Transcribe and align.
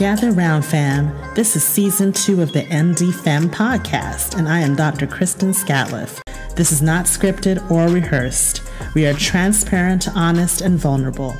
Gather 0.00 0.32
round, 0.32 0.64
fam. 0.64 1.14
This 1.34 1.54
is 1.56 1.62
season 1.62 2.14
two 2.14 2.40
of 2.40 2.54
the 2.54 2.62
MD 2.62 3.12
Fem 3.12 3.50
podcast, 3.50 4.34
and 4.38 4.48
I 4.48 4.60
am 4.60 4.74
Dr. 4.74 5.06
Kristen 5.06 5.50
Scatliffe. 5.50 6.22
This 6.56 6.72
is 6.72 6.80
not 6.80 7.04
scripted 7.04 7.70
or 7.70 7.86
rehearsed. 7.86 8.62
We 8.94 9.04
are 9.06 9.12
transparent, 9.12 10.08
honest, 10.16 10.62
and 10.62 10.78
vulnerable. 10.78 11.36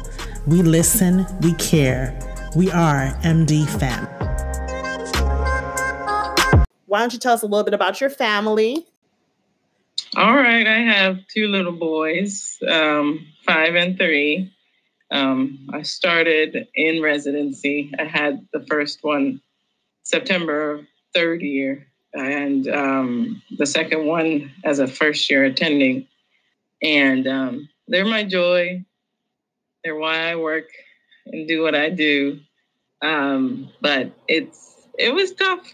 We 0.47 0.61
listen, 0.61 1.27
we 1.41 1.55
care. 1.55 2.15
We 2.55 2.71
are 2.71 3.15
MD 3.23 3.67
Fem. 3.79 4.05
Why 6.85 6.99
don't 6.99 7.15
you 7.15 7.19
tell 7.19 7.33
us 7.33 7.43
a 7.43 7.47
little 7.47 7.65
bit 7.65 7.73
about 7.73 7.99
your 7.99 8.11
family? 8.11 8.87
All 10.17 10.37
right, 10.37 10.67
I 10.67 10.81
have 10.81 11.27
two 11.29 11.49
little 11.49 11.73
boys, 11.73 12.59
um, 12.69 13.27
five 13.47 13.75
and 13.75 13.97
three. 13.97 14.53
Um, 15.11 15.69
I 15.73 15.83
started 15.83 16.69
in 16.75 17.03
residency. 17.03 17.93
I 17.99 18.05
had 18.05 18.47
the 18.53 18.65
first 18.67 19.01
one 19.03 19.41
September 20.05 20.87
third 21.15 21.43
year, 21.43 21.87
and 22.15 22.69
um, 22.69 23.43
the 23.59 23.67
second 23.67 24.07
one 24.07 24.53
as 24.65 24.79
a 24.79 24.87
first 24.87 25.29
year 25.31 25.45
attending. 25.45 26.07
And 26.83 27.27
um, 27.27 27.69
they're 27.89 28.07
my 28.07 28.25
joy. 28.25 28.85
They're 29.83 29.97
why 29.97 30.31
I 30.31 30.37
work 30.37 30.69
and 31.27 31.49
do 31.49 31.63
what 31.63 31.75
I 31.75 31.91
do. 31.91 32.41
Um, 33.03 33.71
but 33.81 34.13
it's 34.29 34.87
it 34.99 35.15
was 35.15 35.33
tough. 35.33 35.67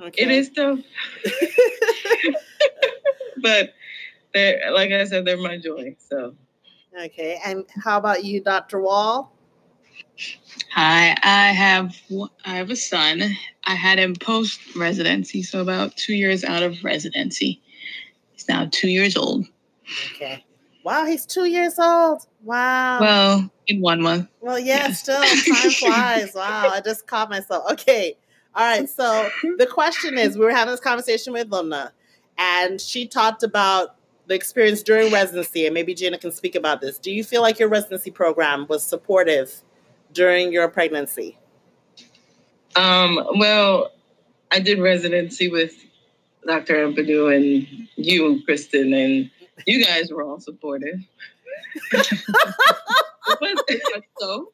Okay. 0.00 0.22
It 0.22 0.30
is 0.30 0.50
tough. 0.50 0.80
but 3.42 3.74
they're 4.34 4.72
like 4.72 4.92
I 4.92 5.04
said, 5.04 5.24
they're 5.24 5.36
my 5.36 5.58
joy. 5.58 5.96
So 5.98 6.34
Okay, 6.98 7.38
and 7.44 7.64
how 7.84 7.98
about 7.98 8.24
you, 8.24 8.42
Dr. 8.42 8.80
Waul? 8.80 9.32
Hi, 10.72 11.14
I 11.22 11.52
have 11.52 11.94
I 12.44 12.56
have 12.56 12.70
a 12.70 12.76
son. 12.76 13.22
I 13.64 13.74
had 13.74 13.98
him 13.98 14.14
post 14.14 14.60
residency, 14.76 15.42
so 15.42 15.60
about 15.60 15.96
two 15.96 16.14
years 16.14 16.42
out 16.44 16.62
of 16.62 16.82
residency. 16.82 17.60
He's 18.32 18.48
now 18.48 18.68
two 18.70 18.88
years 18.88 19.16
old. 19.16 19.46
Okay. 20.14 20.44
Wow, 20.84 21.04
he's 21.04 21.26
two 21.26 21.44
years 21.44 21.78
old. 21.78 22.22
Wow. 22.42 23.00
Well, 23.00 23.50
in 23.66 23.80
one 23.80 24.00
month. 24.00 24.28
Well, 24.40 24.58
yeah, 24.58 24.86
yeah. 24.86 24.92
still 24.92 25.22
time 25.22 25.70
flies. 25.72 26.32
Wow, 26.34 26.70
I 26.72 26.80
just 26.80 27.06
caught 27.06 27.28
myself. 27.28 27.70
Okay. 27.72 28.16
All 28.54 28.64
right. 28.64 28.88
So 28.88 29.28
the 29.58 29.66
question 29.66 30.16
is, 30.16 30.38
we 30.38 30.44
were 30.44 30.52
having 30.52 30.72
this 30.72 30.80
conversation 30.80 31.32
with 31.32 31.50
Lubna, 31.50 31.90
and 32.38 32.80
she 32.80 33.06
talked 33.06 33.42
about 33.42 33.95
the 34.26 34.34
experience 34.34 34.82
during 34.82 35.12
residency, 35.12 35.66
and 35.66 35.74
maybe 35.74 35.94
Jana 35.94 36.18
can 36.18 36.32
speak 36.32 36.54
about 36.54 36.80
this. 36.80 36.98
Do 36.98 37.10
you 37.12 37.24
feel 37.24 37.42
like 37.42 37.58
your 37.58 37.68
residency 37.68 38.10
program 38.10 38.66
was 38.68 38.82
supportive 38.82 39.62
during 40.12 40.52
your 40.52 40.68
pregnancy? 40.68 41.38
Um, 42.74 43.26
well, 43.38 43.92
I 44.50 44.60
did 44.60 44.78
residency 44.78 45.48
with 45.48 45.74
Dr. 46.46 46.74
Ampadu 46.86 47.34
and 47.34 47.88
you, 47.96 48.42
Kristen, 48.44 48.92
and 48.92 49.30
you 49.66 49.84
guys 49.84 50.10
were 50.10 50.22
all 50.22 50.40
supportive. 50.40 51.00
it 51.92 53.38
wasn't 53.40 54.04
so. 54.18 54.52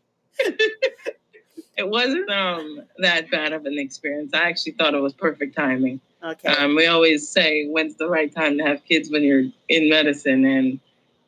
it 1.76 1.88
wasn't 1.88 2.30
um, 2.30 2.82
that 2.98 3.30
bad 3.30 3.52
of 3.52 3.66
an 3.66 3.78
experience. 3.78 4.32
I 4.34 4.48
actually 4.48 4.72
thought 4.72 4.94
it 4.94 5.00
was 5.00 5.12
perfect 5.12 5.56
timing. 5.56 6.00
Okay. 6.22 6.48
Um, 6.48 6.76
we 6.76 6.86
always 6.86 7.28
say, 7.28 7.66
when's 7.66 7.96
the 7.96 8.08
right 8.08 8.32
time 8.32 8.58
to 8.58 8.64
have 8.64 8.84
kids 8.84 9.10
when 9.10 9.22
you're 9.22 9.44
in 9.68 9.88
medicine? 9.88 10.44
And 10.44 10.80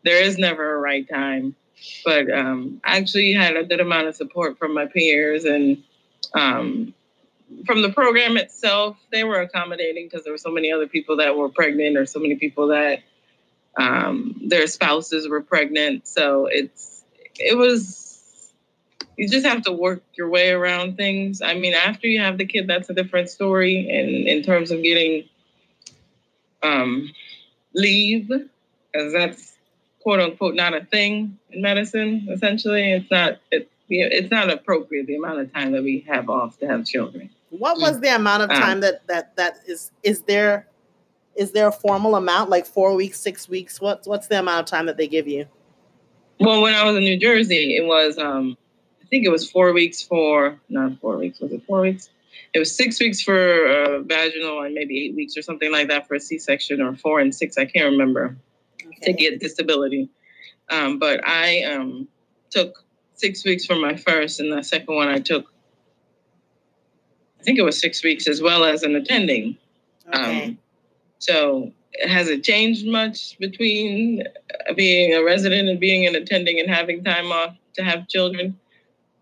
there 0.04 0.22
is 0.22 0.38
never 0.38 0.74
a 0.74 0.78
right 0.78 1.08
time. 1.08 1.56
But 2.04 2.30
um, 2.30 2.80
I 2.84 2.98
actually 2.98 3.32
had 3.32 3.56
a 3.56 3.64
good 3.64 3.80
amount 3.80 4.06
of 4.06 4.14
support 4.14 4.58
from 4.58 4.72
my 4.74 4.86
peers 4.86 5.44
and 5.44 5.82
um, 6.32 6.94
from 7.66 7.82
the 7.82 7.90
program 7.90 8.36
itself. 8.36 8.96
They 9.10 9.24
were 9.24 9.40
accommodating 9.40 10.06
because 10.06 10.24
there 10.24 10.32
were 10.32 10.38
so 10.38 10.50
many 10.50 10.72
other 10.72 10.86
people 10.86 11.16
that 11.16 11.36
were 11.36 11.48
pregnant 11.48 11.96
or 11.96 12.06
so 12.06 12.20
many 12.20 12.36
people 12.36 12.68
that 12.68 13.00
um, 13.76 14.40
their 14.46 14.66
spouses 14.66 15.28
were 15.28 15.42
pregnant. 15.42 16.06
So 16.06 16.46
it's 16.46 17.02
it 17.36 17.56
was 17.56 18.03
you 19.16 19.28
just 19.28 19.46
have 19.46 19.62
to 19.62 19.72
work 19.72 20.02
your 20.14 20.28
way 20.28 20.50
around 20.50 20.96
things. 20.96 21.40
I 21.40 21.54
mean, 21.54 21.74
after 21.74 22.06
you 22.06 22.20
have 22.20 22.38
the 22.38 22.46
kid, 22.46 22.66
that's 22.66 22.90
a 22.90 22.94
different 22.94 23.30
story. 23.30 23.88
And 23.90 24.28
in 24.28 24.42
terms 24.42 24.70
of 24.70 24.82
getting 24.82 25.28
um, 26.62 27.10
leave, 27.74 28.28
because 28.28 29.12
that's 29.12 29.54
quote 30.02 30.20
unquote 30.20 30.54
not 30.54 30.74
a 30.74 30.84
thing 30.84 31.38
in 31.50 31.62
medicine. 31.62 32.26
Essentially, 32.30 32.92
it's 32.92 33.10
not. 33.10 33.38
It, 33.50 33.70
it's 33.88 34.30
not 34.30 34.50
appropriate 34.50 35.06
the 35.06 35.16
amount 35.16 35.40
of 35.40 35.52
time 35.52 35.72
that 35.72 35.82
we 35.82 36.04
have 36.08 36.30
off 36.30 36.58
to 36.58 36.66
have 36.66 36.86
children. 36.86 37.28
What 37.50 37.78
was 37.78 38.00
the 38.00 38.14
amount 38.14 38.42
of 38.42 38.50
um, 38.50 38.56
time 38.56 38.72
um, 38.72 38.80
that 38.80 39.06
that 39.08 39.36
that 39.36 39.58
is 39.66 39.90
is 40.02 40.22
there? 40.22 40.66
Is 41.36 41.52
there 41.52 41.66
a 41.68 41.72
formal 41.72 42.14
amount 42.14 42.48
like 42.48 42.64
four 42.64 42.94
weeks, 42.94 43.20
six 43.20 43.48
weeks? 43.48 43.80
What's 43.80 44.08
what's 44.08 44.28
the 44.28 44.38
amount 44.38 44.60
of 44.60 44.66
time 44.66 44.86
that 44.86 44.96
they 44.96 45.08
give 45.08 45.28
you? 45.28 45.46
Well, 46.40 46.62
when 46.62 46.74
I 46.74 46.84
was 46.84 46.96
in 46.96 47.02
New 47.02 47.18
Jersey, 47.18 47.76
it 47.76 47.86
was 47.86 48.18
um, 48.18 48.56
think 49.10 49.24
it 49.24 49.30
was 49.30 49.50
four 49.50 49.72
weeks 49.72 50.02
for 50.02 50.58
not 50.68 50.98
four 51.00 51.18
weeks. 51.18 51.40
Was 51.40 51.52
it 51.52 51.62
four 51.66 51.80
weeks? 51.82 52.10
It 52.52 52.58
was 52.58 52.74
six 52.74 53.00
weeks 53.00 53.20
for 53.20 53.66
uh, 53.66 54.00
vaginal 54.00 54.62
and 54.62 54.74
maybe 54.74 55.04
eight 55.04 55.14
weeks 55.14 55.36
or 55.36 55.42
something 55.42 55.70
like 55.72 55.88
that 55.88 56.06
for 56.06 56.14
a 56.14 56.20
C-section, 56.20 56.80
or 56.80 56.94
four 56.96 57.20
and 57.20 57.34
six. 57.34 57.58
I 57.58 57.64
can't 57.64 57.92
remember 57.92 58.36
okay. 58.84 58.96
to 59.02 59.12
get 59.12 59.40
disability. 59.40 60.08
Um, 60.70 60.98
but 60.98 61.20
I 61.26 61.62
um, 61.64 62.08
took 62.50 62.84
six 63.14 63.44
weeks 63.44 63.66
for 63.66 63.76
my 63.76 63.96
first, 63.96 64.40
and 64.40 64.52
the 64.52 64.62
second 64.62 64.94
one 64.94 65.08
I 65.08 65.18
took. 65.18 65.52
I 67.40 67.42
think 67.42 67.58
it 67.58 67.62
was 67.62 67.78
six 67.78 68.02
weeks 68.02 68.26
as 68.26 68.40
well 68.40 68.64
as 68.64 68.82
an 68.82 68.96
attending. 68.96 69.56
Okay. 70.08 70.44
Um, 70.44 70.58
so 71.18 71.72
has 72.02 72.28
it 72.28 72.42
changed 72.42 72.86
much 72.86 73.38
between 73.38 74.24
being 74.76 75.14
a 75.14 75.22
resident 75.22 75.68
and 75.68 75.78
being 75.78 76.06
an 76.06 76.14
attending 76.14 76.58
and 76.58 76.68
having 76.68 77.04
time 77.04 77.30
off 77.30 77.56
to 77.74 77.84
have 77.84 78.08
children? 78.08 78.58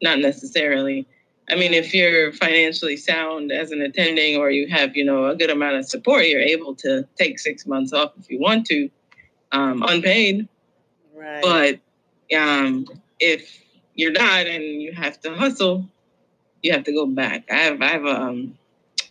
Not 0.03 0.19
necessarily. 0.19 1.07
I 1.49 1.57
mean, 1.57 1.75
if 1.75 1.93
you're 1.95 2.33
financially 2.33 2.97
sound 2.97 3.53
as 3.53 3.73
an 3.73 3.83
attending 3.83 4.37
or 4.37 4.51
you 4.51 4.69
have, 4.69 4.97
you 4.97 5.05
know, 5.05 5.27
a 5.27 5.37
good 5.37 5.51
amount 5.51 5.77
of 5.77 5.87
support, 5.87 6.27
you're 6.27 6.41
able 6.41 6.75
to 6.77 7.07
take 7.19 7.39
six 7.39 7.67
months 7.67 7.93
off 7.93 8.13
if 8.19 8.31
you 8.31 8.39
want 8.39 8.67
to, 8.67 8.91
um, 9.51 9.83
unpaid. 9.87 10.49
Right. 11.15 11.43
But 11.43 12.37
um, 12.37 12.87
if 13.19 13.61
you're 13.95 14.13
not 14.13 14.47
and 14.47 14.83
you 14.83 14.93
have 14.93 15.21
to 15.21 15.35
hustle, 15.35 15.89
you 16.63 16.73
have 16.73 16.85
to 16.85 16.93
go 16.93 17.07
back. 17.07 17.45
I 17.51 17.57
have, 17.57 17.83
I 17.83 17.89
have 17.89 18.07
um, 18.07 18.59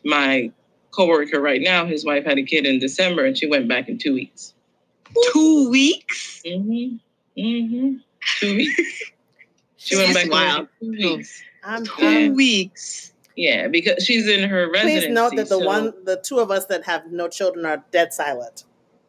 my 0.05 0.51
coworker 0.91 1.39
right 1.39 1.61
now. 1.61 1.85
His 1.85 2.05
wife 2.05 2.25
had 2.25 2.37
a 2.37 2.43
kid 2.43 2.65
in 2.65 2.79
December, 2.79 3.25
and 3.25 3.37
she 3.37 3.47
went 3.47 3.67
back 3.67 3.89
in 3.89 3.97
two 3.97 4.13
weeks. 4.13 4.53
Two 5.33 5.69
weeks. 5.69 6.41
Mm-hmm. 6.45 6.95
Mm-hmm. 7.37 7.95
Two 8.39 8.55
weeks. 8.55 9.03
She 9.83 9.97
went 9.97 10.13
back 10.13 10.29
wow. 10.29 10.67
two 10.79 10.91
weeks. 10.91 11.43
I'm 11.63 11.85
two 11.85 12.33
weeks. 12.35 13.13
Yeah, 13.35 13.67
because 13.67 14.03
she's 14.03 14.27
in 14.27 14.47
her 14.47 14.69
residency. 14.69 15.07
Please 15.07 15.13
note 15.13 15.35
that 15.37 15.49
the 15.49 15.59
so. 15.59 15.65
one, 15.65 15.93
the 16.03 16.17
two 16.17 16.39
of 16.39 16.51
us 16.51 16.65
that 16.67 16.83
have 16.85 17.11
no 17.11 17.27
children 17.27 17.65
are 17.65 17.83
dead 17.91 18.13
silent. 18.13 18.65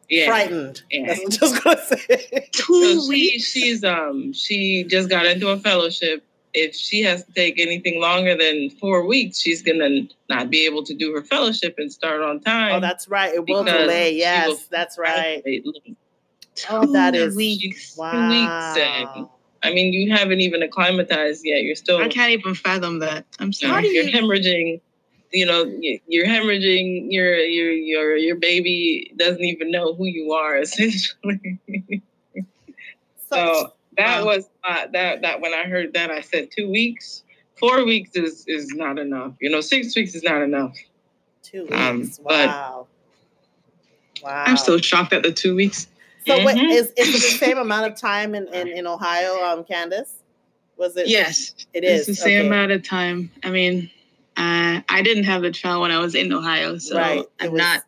Yeah. 0.08 0.26
Frightened. 0.26 0.82
Yeah. 0.90 1.06
That's 1.06 1.18
what 1.18 1.24
I'm 1.24 1.30
just 1.30 1.64
gonna 1.64 2.00
say. 2.00 2.48
Two 2.52 3.00
so 3.00 3.08
weeks. 3.08 3.44
She, 3.44 3.60
she's 3.60 3.84
um 3.84 4.32
she 4.32 4.84
just 4.84 5.08
got 5.08 5.26
into 5.26 5.48
a 5.48 5.58
fellowship. 5.58 6.24
If 6.54 6.74
she 6.74 7.02
has 7.02 7.24
to 7.24 7.32
take 7.32 7.58
anything 7.58 7.98
longer 7.98 8.36
than 8.36 8.68
four 8.70 9.06
weeks, 9.06 9.40
she's 9.40 9.62
gonna 9.62 10.02
not 10.28 10.50
be 10.50 10.66
able 10.66 10.84
to 10.84 10.94
do 10.94 11.14
her 11.14 11.22
fellowship 11.22 11.76
and 11.78 11.90
start 11.90 12.20
on 12.20 12.40
time. 12.40 12.74
Oh, 12.74 12.80
that's 12.80 13.08
right. 13.08 13.34
It 13.34 13.48
will 13.48 13.64
delay. 13.64 14.14
Yes, 14.14 14.48
will 14.48 14.58
that's 14.70 14.98
right. 14.98 15.42
Oh, 16.68 16.92
that 16.92 17.14
is 17.14 17.34
weeks. 17.34 17.96
Wow. 17.96 18.12
Two 18.12 18.28
weeks. 18.28 19.16
And 19.16 19.28
I 19.62 19.72
mean, 19.72 19.92
you 19.92 20.14
haven't 20.14 20.40
even 20.40 20.62
acclimatized 20.62 21.42
yet. 21.44 21.62
You're 21.62 21.76
still. 21.76 21.98
I 21.98 22.08
can't 22.08 22.32
even 22.32 22.54
fathom 22.54 22.98
that. 22.98 23.24
I'm 23.38 23.52
sorry. 23.52 23.88
You 23.88 24.02
are 24.02 24.10
hemorrhaging. 24.10 24.80
You 25.32 25.46
know, 25.46 25.64
you're 26.06 26.26
hemorrhaging. 26.26 27.06
Your 27.10 27.36
your 27.36 27.72
your 27.72 28.16
your 28.16 28.36
baby 28.36 29.12
doesn't 29.16 29.44
even 29.44 29.70
know 29.70 29.94
who 29.94 30.06
you 30.06 30.32
are. 30.32 30.56
Essentially. 30.60 31.58
so 33.30 33.72
that 33.96 34.20
wow. 34.20 34.26
was 34.26 34.48
uh, 34.64 34.86
that 34.92 35.22
that 35.22 35.40
when 35.40 35.54
I 35.54 35.64
heard 35.64 35.94
that, 35.94 36.10
I 36.10 36.20
said 36.20 36.48
two 36.56 36.70
weeks. 36.70 37.22
Four 37.58 37.84
weeks 37.84 38.10
is 38.14 38.44
is 38.48 38.68
not 38.74 38.98
enough. 38.98 39.34
You 39.40 39.50
know, 39.50 39.60
six 39.60 39.94
weeks 39.94 40.14
is 40.14 40.24
not 40.24 40.42
enough. 40.42 40.76
Two 41.42 41.68
um, 41.70 42.00
weeks. 42.00 42.18
Um, 42.18 42.24
wow. 42.24 42.86
wow. 44.22 44.44
I'm 44.46 44.56
still 44.56 44.78
shocked 44.78 45.12
at 45.12 45.22
the 45.22 45.32
two 45.32 45.54
weeks. 45.54 45.86
So 46.26 46.34
mm-hmm. 46.34 46.44
what, 46.44 46.56
is, 46.56 46.92
is 46.96 47.08
it 47.08 47.12
the 47.12 47.36
same 47.46 47.58
amount 47.58 47.90
of 47.90 47.96
time 47.98 48.34
in, 48.34 48.46
in, 48.48 48.68
in 48.68 48.86
Ohio, 48.86 49.42
um, 49.44 49.64
Kandice? 49.64 50.12
Was 50.76 50.96
it? 50.96 51.08
Yes, 51.08 51.54
it 51.74 51.84
is. 51.84 52.08
It's 52.08 52.18
the 52.18 52.24
same 52.24 52.38
okay. 52.40 52.46
amount 52.46 52.72
of 52.72 52.82
time. 52.82 53.30
I 53.42 53.50
mean, 53.50 53.90
uh, 54.36 54.80
I 54.88 55.02
didn't 55.02 55.24
have 55.24 55.42
the 55.42 55.50
child 55.50 55.82
when 55.82 55.90
I 55.90 55.98
was 55.98 56.14
in 56.14 56.32
Ohio, 56.32 56.78
so 56.78 56.96
right. 56.96 57.24
I'm 57.40 57.52
was... 57.52 57.58
not 57.58 57.84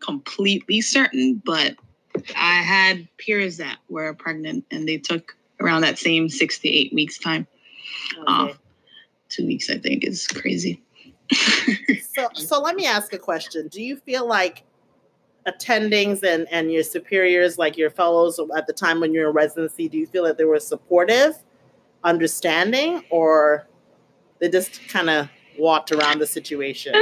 completely 0.00 0.80
certain, 0.80 1.42
but 1.44 1.76
I 2.36 2.62
had 2.62 3.08
peers 3.18 3.58
that 3.58 3.78
were 3.88 4.14
pregnant 4.14 4.64
and 4.70 4.88
they 4.88 4.98
took 4.98 5.36
around 5.60 5.82
that 5.82 5.98
same 5.98 6.28
six 6.28 6.58
to 6.60 6.68
eight 6.68 6.92
weeks 6.92 7.18
time 7.18 7.46
okay. 8.14 8.24
off 8.26 8.58
two 9.28 9.46
weeks, 9.46 9.68
I 9.70 9.78
think, 9.78 10.04
is 10.04 10.26
crazy. 10.26 10.82
so, 12.14 12.28
so 12.34 12.60
let 12.60 12.76
me 12.76 12.86
ask 12.86 13.12
a 13.12 13.18
question. 13.18 13.68
Do 13.68 13.82
you 13.82 13.96
feel 13.96 14.26
like 14.26 14.62
attendings 15.46 16.22
and, 16.22 16.46
and 16.50 16.72
your 16.72 16.82
superiors, 16.82 17.58
like 17.58 17.76
your 17.76 17.90
fellows 17.90 18.40
at 18.56 18.66
the 18.66 18.72
time 18.72 19.00
when 19.00 19.12
you're 19.12 19.28
in 19.28 19.34
residency, 19.34 19.88
do 19.88 19.98
you 19.98 20.06
feel 20.06 20.24
that 20.24 20.38
they 20.38 20.44
were 20.44 20.60
supportive, 20.60 21.36
understanding, 22.04 23.02
or 23.10 23.66
they 24.40 24.48
just 24.48 24.86
kind 24.88 25.10
of 25.10 25.28
walked 25.58 25.92
around 25.92 26.18
the 26.18 26.26
situation? 26.26 26.94
Uh, 26.94 26.98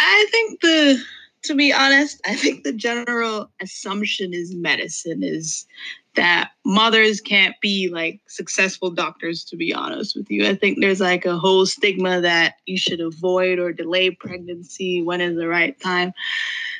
I 0.00 0.26
think 0.30 0.60
the 0.60 1.02
to 1.44 1.54
be 1.54 1.72
honest, 1.72 2.20
I 2.26 2.34
think 2.34 2.64
the 2.64 2.72
general 2.72 3.50
assumption 3.60 4.34
is 4.34 4.54
medicine 4.54 5.22
is 5.22 5.66
that 6.14 6.50
mothers 6.64 7.20
can't 7.20 7.54
be 7.60 7.88
like 7.88 8.20
successful 8.26 8.90
doctors, 8.90 9.44
to 9.44 9.56
be 9.56 9.72
honest 9.72 10.16
with 10.16 10.30
you. 10.30 10.46
I 10.46 10.56
think 10.56 10.78
there's 10.80 11.00
like 11.00 11.24
a 11.26 11.38
whole 11.38 11.64
stigma 11.64 12.20
that 12.20 12.56
you 12.66 12.76
should 12.76 13.00
avoid 13.00 13.60
or 13.60 13.72
delay 13.72 14.10
pregnancy 14.10 15.00
when 15.00 15.20
is 15.20 15.36
the 15.36 15.46
right 15.46 15.78
time. 15.80 16.12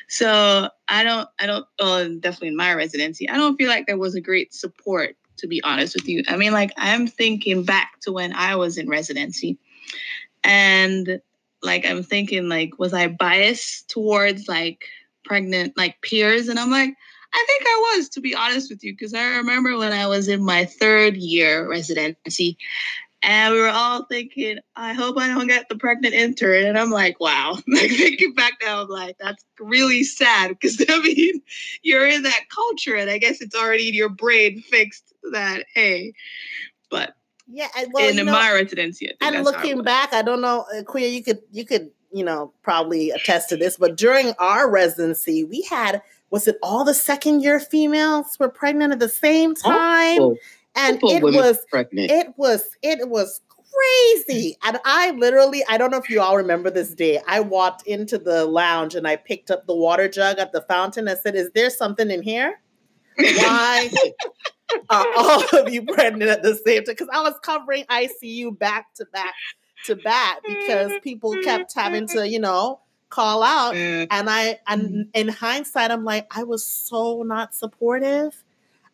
So 0.09 0.69
I 0.87 1.03
don't, 1.03 1.29
I 1.39 1.45
don't, 1.45 1.65
well, 1.79 2.09
definitely 2.19 2.49
in 2.49 2.55
my 2.55 2.73
residency, 2.73 3.29
I 3.29 3.37
don't 3.37 3.57
feel 3.57 3.69
like 3.69 3.87
there 3.87 3.97
was 3.97 4.15
a 4.15 4.21
great 4.21 4.53
support, 4.53 5.15
to 5.37 5.47
be 5.47 5.63
honest 5.63 5.95
with 5.95 6.07
you. 6.07 6.23
I 6.27 6.35
mean, 6.35 6.51
like 6.51 6.71
I'm 6.77 7.07
thinking 7.07 7.63
back 7.63 7.99
to 8.01 8.11
when 8.11 8.33
I 8.33 8.55
was 8.55 8.77
in 8.77 8.89
residency 8.89 9.57
and 10.43 11.21
like 11.61 11.85
I'm 11.85 12.03
thinking 12.03 12.49
like 12.49 12.79
was 12.79 12.93
I 12.93 13.07
biased 13.07 13.89
towards 13.89 14.47
like 14.47 14.85
pregnant 15.25 15.77
like 15.77 16.01
peers 16.01 16.47
and 16.47 16.59
I'm 16.59 16.71
like 16.71 16.93
I 17.31 17.45
think 17.47 17.63
I 17.65 17.95
was 17.97 18.09
to 18.09 18.21
be 18.21 18.33
honest 18.33 18.71
with 18.71 18.83
you 18.83 18.93
because 18.93 19.13
I 19.13 19.37
remember 19.37 19.77
when 19.77 19.91
I 19.91 20.07
was 20.07 20.27
in 20.27 20.43
my 20.43 20.65
third 20.65 21.17
year 21.17 21.69
residency 21.69 22.57
and 23.21 23.53
we 23.53 23.59
were 23.59 23.69
all 23.69 24.05
thinking 24.05 24.59
I 24.75 24.93
hope 24.93 25.17
I 25.17 25.27
don't 25.27 25.47
get 25.47 25.67
the 25.69 25.77
pregnant 25.77 26.13
intern 26.13 26.65
and 26.65 26.77
I'm 26.77 26.91
like 26.91 27.19
wow. 27.19 27.57
Like 27.67 27.91
thinking 27.91 28.33
back 28.33 28.53
now 28.63 28.83
I'm 28.83 28.89
like 28.89 29.17
that's 29.19 29.43
really 29.59 30.03
sad. 30.03 30.49
Because 30.49 30.83
I 30.89 31.01
mean 31.01 31.41
you're 31.81 32.07
in 32.07 32.23
that 32.23 32.45
culture 32.49 32.95
and 32.95 33.09
I 33.09 33.17
guess 33.17 33.41
it's 33.41 33.55
already 33.55 33.89
in 33.89 33.93
your 33.93 34.09
brain 34.09 34.61
fixed 34.61 35.13
that 35.31 35.65
hey 35.73 36.13
but 36.89 37.15
yeah, 37.51 37.67
well, 37.91 38.07
in 38.07 38.15
know, 38.25 38.31
my 38.31 38.51
residency. 38.53 39.11
And 39.21 39.43
looking 39.43 39.81
back, 39.81 40.13
I 40.13 40.21
don't 40.21 40.41
know, 40.41 40.65
uh, 40.75 40.83
Queer, 40.83 41.07
you 41.07 41.23
could 41.23 41.39
you 41.51 41.65
could 41.65 41.89
you 42.11 42.23
know 42.23 42.53
probably 42.61 43.09
attest 43.09 43.49
to 43.49 43.57
this, 43.57 43.77
but 43.77 43.97
during 43.97 44.33
our 44.37 44.69
residency, 44.69 45.43
we 45.43 45.63
had 45.69 46.01
was 46.29 46.47
it 46.47 46.57
all 46.61 46.85
the 46.85 46.93
second 46.93 47.41
year 47.41 47.59
females 47.59 48.37
were 48.39 48.49
pregnant 48.49 48.93
at 48.93 48.99
the 48.99 49.09
same 49.09 49.55
time, 49.55 50.21
oh, 50.21 50.37
and 50.75 50.99
it 51.03 51.23
was 51.23 51.59
pregnant. 51.69 52.11
it 52.11 52.33
was 52.37 52.63
it 52.81 53.07
was 53.09 53.41
crazy. 53.47 54.57
And 54.63 54.79
I 54.85 55.11
literally, 55.11 55.63
I 55.69 55.77
don't 55.77 55.91
know 55.91 55.97
if 55.97 56.09
you 56.09 56.21
all 56.21 56.37
remember 56.37 56.69
this 56.69 56.93
day. 56.93 57.21
I 57.27 57.39
walked 57.39 57.85
into 57.87 58.17
the 58.17 58.45
lounge 58.45 58.95
and 58.95 59.07
I 59.07 59.15
picked 59.15 59.51
up 59.51 59.67
the 59.67 59.75
water 59.75 60.07
jug 60.07 60.39
at 60.39 60.51
the 60.51 60.61
fountain. 60.61 61.07
I 61.07 61.15
said, 61.15 61.35
"Is 61.35 61.51
there 61.53 61.69
something 61.69 62.09
in 62.09 62.21
here?" 62.21 62.59
Why? 63.17 63.89
are 64.89 65.07
all 65.17 65.43
of 65.53 65.73
you 65.73 65.83
pregnant 65.83 66.29
at 66.29 66.43
the 66.43 66.55
same 66.55 66.83
time? 66.83 66.95
Because 66.95 67.09
I 67.11 67.21
was 67.21 67.33
covering 67.41 67.85
ICU 67.85 68.57
back 68.57 68.93
to 68.95 69.05
back 69.11 69.33
to 69.85 69.95
back 69.95 70.39
because 70.45 70.91
people 71.03 71.35
kept 71.43 71.73
having 71.73 72.07
to, 72.07 72.27
you 72.27 72.39
know, 72.39 72.81
call 73.09 73.43
out. 73.43 73.75
And 73.75 74.29
I, 74.29 74.59
and 74.67 74.81
mm-hmm. 74.81 75.01
in 75.13 75.27
hindsight, 75.27 75.91
I'm 75.91 76.03
like, 76.03 76.27
I 76.35 76.43
was 76.43 76.63
so 76.65 77.23
not 77.23 77.55
supportive. 77.55 78.43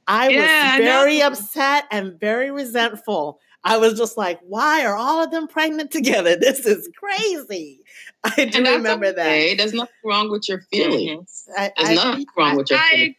I 0.08 0.30
yeah, 0.30 0.78
was 0.78 0.86
very 0.86 1.22
upset 1.22 1.86
and 1.92 2.20
very 2.20 2.52
resentful. 2.52 3.40
I 3.64 3.78
was 3.78 3.98
just 3.98 4.16
like, 4.16 4.40
why 4.44 4.86
are 4.86 4.96
all 4.96 5.24
of 5.24 5.32
them 5.32 5.48
pregnant 5.48 5.92
together? 5.92 6.38
This 6.40 6.66
is 6.66 6.88
crazy. 6.96 7.82
I 8.24 8.46
do 8.46 8.64
remember 8.64 9.08
okay. 9.08 9.50
that. 9.50 9.58
There's 9.58 9.74
nothing 9.74 9.94
wrong 10.04 10.30
with 10.30 10.48
your 10.48 10.62
feelings. 10.72 11.48
Mm-hmm. 11.50 11.62
I, 11.62 11.72
There's 11.78 12.00
I, 12.00 12.04
nothing 12.04 12.26
wrong 12.38 12.58
with 12.58 12.70
your 12.70 12.80
feelings. 12.80 13.16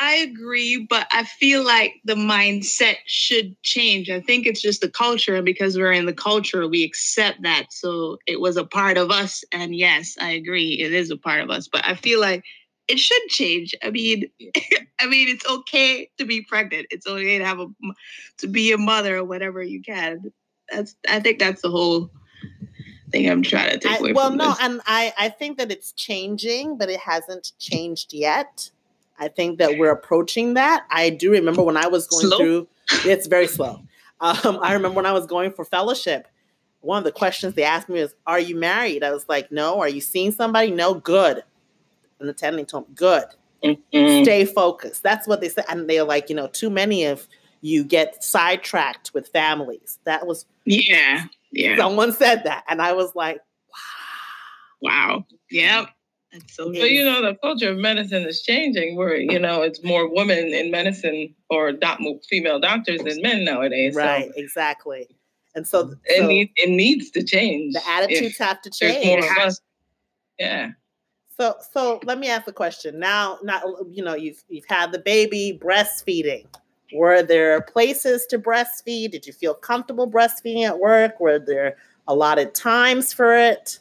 I 0.00 0.14
agree, 0.14 0.86
but 0.88 1.06
I 1.12 1.24
feel 1.24 1.64
like 1.64 2.00
the 2.04 2.14
mindset 2.14 2.96
should 3.06 3.60
change. 3.62 4.08
I 4.08 4.20
think 4.20 4.46
it's 4.46 4.62
just 4.62 4.80
the 4.80 4.88
culture, 4.88 5.34
and 5.34 5.44
because 5.44 5.76
we're 5.76 5.92
in 5.92 6.06
the 6.06 6.14
culture, 6.14 6.66
we 6.66 6.82
accept 6.82 7.42
that. 7.42 7.66
So 7.72 8.18
it 8.26 8.40
was 8.40 8.56
a 8.56 8.64
part 8.64 8.96
of 8.96 9.10
us. 9.10 9.44
And 9.52 9.76
yes, 9.76 10.16
I 10.20 10.30
agree, 10.30 10.80
it 10.80 10.92
is 10.92 11.10
a 11.10 11.16
part 11.16 11.42
of 11.42 11.50
us. 11.50 11.68
But 11.68 11.86
I 11.86 11.94
feel 11.94 12.20
like 12.20 12.44
it 12.92 12.98
should 12.98 13.28
change. 13.28 13.74
I 13.82 13.90
mean, 13.90 14.30
I 15.00 15.06
mean, 15.06 15.28
it's 15.28 15.48
okay 15.48 16.10
to 16.18 16.24
be 16.24 16.42
pregnant. 16.42 16.86
It's 16.90 17.06
okay 17.06 17.38
to 17.38 17.44
have 17.44 17.60
a 17.60 17.66
to 18.38 18.46
be 18.46 18.72
a 18.72 18.78
mother 18.78 19.16
or 19.16 19.24
whatever 19.24 19.62
you 19.62 19.80
can. 19.80 20.32
That's 20.70 20.94
I 21.08 21.20
think 21.20 21.38
that's 21.38 21.62
the 21.62 21.70
whole 21.70 22.10
thing 23.10 23.28
I'm 23.30 23.42
trying 23.42 23.70
to 23.70 23.78
take 23.78 24.00
away. 24.00 24.10
I, 24.10 24.12
well, 24.12 24.30
no, 24.30 24.50
this. 24.50 24.58
and 24.60 24.80
I 24.86 25.12
I 25.18 25.28
think 25.30 25.58
that 25.58 25.72
it's 25.72 25.92
changing, 25.92 26.76
but 26.76 26.90
it 26.90 27.00
hasn't 27.00 27.52
changed 27.58 28.12
yet. 28.12 28.70
I 29.18 29.28
think 29.28 29.58
that 29.58 29.78
we're 29.78 29.92
approaching 29.92 30.54
that. 30.54 30.84
I 30.90 31.10
do 31.10 31.30
remember 31.30 31.62
when 31.62 31.76
I 31.76 31.86
was 31.86 32.08
going 32.08 32.26
slow? 32.26 32.38
through, 32.38 32.68
it's 33.04 33.26
very 33.26 33.46
slow. 33.46 33.80
Um, 34.20 34.58
I 34.60 34.72
remember 34.72 34.96
when 34.96 35.06
I 35.06 35.12
was 35.12 35.26
going 35.26 35.52
for 35.52 35.64
fellowship, 35.64 36.26
one 36.80 36.98
of 36.98 37.04
the 37.04 37.12
questions 37.12 37.54
they 37.54 37.62
asked 37.62 37.88
me 37.88 38.00
was, 38.00 38.14
Are 38.26 38.40
you 38.40 38.56
married? 38.56 39.04
I 39.04 39.12
was 39.12 39.28
like, 39.28 39.52
No. 39.52 39.80
Are 39.80 39.88
you 39.88 40.00
seeing 40.00 40.32
somebody? 40.32 40.70
No, 40.70 40.94
good. 40.94 41.44
And 42.22 42.28
the 42.28 42.32
attending 42.32 42.66
told 42.66 42.88
me, 42.88 42.94
Good. 42.94 43.24
Mm-hmm. 43.64 44.24
Stay 44.24 44.44
focused. 44.44 45.02
That's 45.02 45.28
what 45.28 45.40
they 45.40 45.48
said. 45.48 45.64
And 45.68 45.88
they're 45.88 46.04
like, 46.04 46.28
You 46.28 46.36
know, 46.36 46.46
too 46.46 46.70
many 46.70 47.04
of 47.04 47.28
you 47.60 47.84
get 47.84 48.22
sidetracked 48.24 49.12
with 49.14 49.28
families. 49.28 49.98
That 50.04 50.26
was, 50.26 50.46
yeah. 50.64 51.24
Yeah. 51.50 51.76
Someone 51.76 52.12
said 52.12 52.44
that. 52.44 52.64
And 52.68 52.80
I 52.80 52.92
was 52.92 53.14
like, 53.14 53.40
Wow. 54.80 54.90
Wow. 54.90 55.26
Yep. 55.50 55.88
So, 56.46 56.72
but 56.72 56.90
you 56.90 57.04
know, 57.04 57.20
the 57.20 57.34
culture 57.42 57.70
of 57.70 57.76
medicine 57.76 58.22
is 58.22 58.40
changing. 58.42 58.96
Where 58.96 59.16
you 59.16 59.38
know 59.38 59.60
it's 59.60 59.84
more 59.84 60.08
women 60.10 60.38
in 60.38 60.70
medicine 60.70 61.34
or 61.50 61.72
doc, 61.72 62.00
female 62.26 62.58
doctors 62.58 63.02
than 63.02 63.20
men 63.20 63.44
nowadays. 63.44 63.94
Right, 63.94 64.30
so 64.34 64.40
exactly. 64.40 65.08
And 65.54 65.66
so, 65.66 65.90
so 65.90 65.96
it 66.06 66.26
needs 66.26 66.50
it 66.56 66.70
needs 66.70 67.10
to 67.10 67.22
change. 67.22 67.74
The 67.74 67.86
attitudes 67.86 68.38
have 68.38 68.62
to 68.62 68.70
change. 68.70 69.26
Yeah. 70.38 70.70
So, 71.38 71.56
so 71.72 72.00
let 72.04 72.18
me 72.18 72.28
ask 72.28 72.46
a 72.46 72.52
question. 72.52 72.98
Now, 72.98 73.38
not 73.42 73.62
you 73.90 74.04
know, 74.04 74.14
you've 74.14 74.42
you've 74.48 74.66
had 74.66 74.92
the 74.92 74.98
baby 74.98 75.58
breastfeeding. 75.62 76.46
Were 76.94 77.22
there 77.22 77.62
places 77.62 78.26
to 78.26 78.38
breastfeed? 78.38 79.12
Did 79.12 79.26
you 79.26 79.32
feel 79.32 79.54
comfortable 79.54 80.10
breastfeeding 80.10 80.66
at 80.66 80.78
work? 80.78 81.18
Were 81.20 81.38
there 81.38 81.76
allotted 82.06 82.54
times 82.54 83.12
for 83.12 83.36
it? 83.36 83.78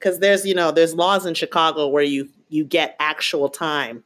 because 0.00 0.18
there's 0.18 0.44
you 0.44 0.54
know 0.54 0.72
there's 0.72 0.94
laws 0.94 1.26
in 1.26 1.34
Chicago 1.34 1.86
where 1.86 2.02
you 2.02 2.28
you 2.48 2.64
get 2.64 2.96
actual 2.98 3.48
time 3.48 4.02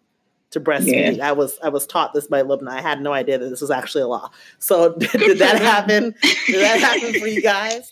to 0.50 0.60
breastfeed. 0.60 1.16
Yeah. 1.16 1.28
I 1.28 1.32
was 1.32 1.58
I 1.62 1.68
was 1.68 1.86
taught 1.86 2.12
this 2.12 2.26
by 2.26 2.42
Lubna. 2.42 2.68
I 2.68 2.80
had 2.80 3.00
no 3.00 3.12
idea 3.12 3.38
that 3.38 3.48
this 3.48 3.60
was 3.60 3.70
actually 3.70 4.02
a 4.02 4.08
law. 4.08 4.30
So 4.58 4.94
did, 4.96 5.10
did 5.12 5.38
that 5.38 5.60
happen? 5.60 6.14
did 6.46 6.60
that 6.60 6.80
happen 6.80 7.20
for 7.20 7.26
you 7.26 7.40
guys? 7.40 7.90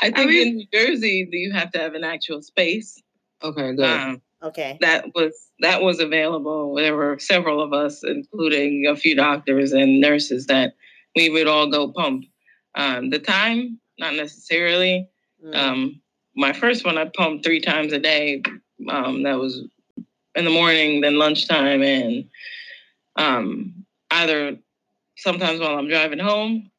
I 0.00 0.06
think 0.06 0.18
I 0.18 0.24
mean, 0.26 0.48
in 0.48 0.56
New 0.56 0.66
Jersey 0.72 1.28
you 1.30 1.52
have 1.52 1.70
to 1.72 1.78
have 1.78 1.94
an 1.94 2.04
actual 2.04 2.42
space. 2.42 3.00
Okay, 3.42 3.74
good. 3.74 3.84
Um, 3.84 4.22
okay. 4.42 4.78
That 4.80 5.14
was 5.14 5.32
that 5.60 5.82
was 5.82 6.00
available. 6.00 6.74
There 6.74 6.96
were 6.96 7.18
several 7.18 7.60
of 7.60 7.72
us, 7.72 8.02
including 8.02 8.86
a 8.86 8.96
few 8.96 9.14
doctors 9.14 9.72
and 9.72 10.00
nurses, 10.00 10.46
that 10.46 10.74
we 11.14 11.30
would 11.30 11.46
all 11.46 11.70
go 11.70 11.92
pump. 11.92 12.24
Um, 12.74 13.10
the 13.10 13.18
time, 13.18 13.78
not 13.98 14.14
necessarily. 14.14 15.08
Mm. 15.44 15.54
Um, 15.54 16.00
my 16.34 16.52
first 16.52 16.84
one 16.84 16.98
I 16.98 17.10
pumped 17.14 17.44
three 17.44 17.60
times 17.60 17.92
a 17.92 17.98
day. 17.98 18.42
Um, 18.88 19.22
that 19.22 19.38
was 19.38 19.64
in 20.34 20.44
the 20.44 20.50
morning, 20.50 21.00
then 21.00 21.16
lunchtime, 21.16 21.82
and 21.82 22.24
um, 23.16 23.84
either 24.10 24.58
sometimes 25.16 25.60
while 25.60 25.78
I'm 25.78 25.88
driving 25.88 26.18
home, 26.18 26.70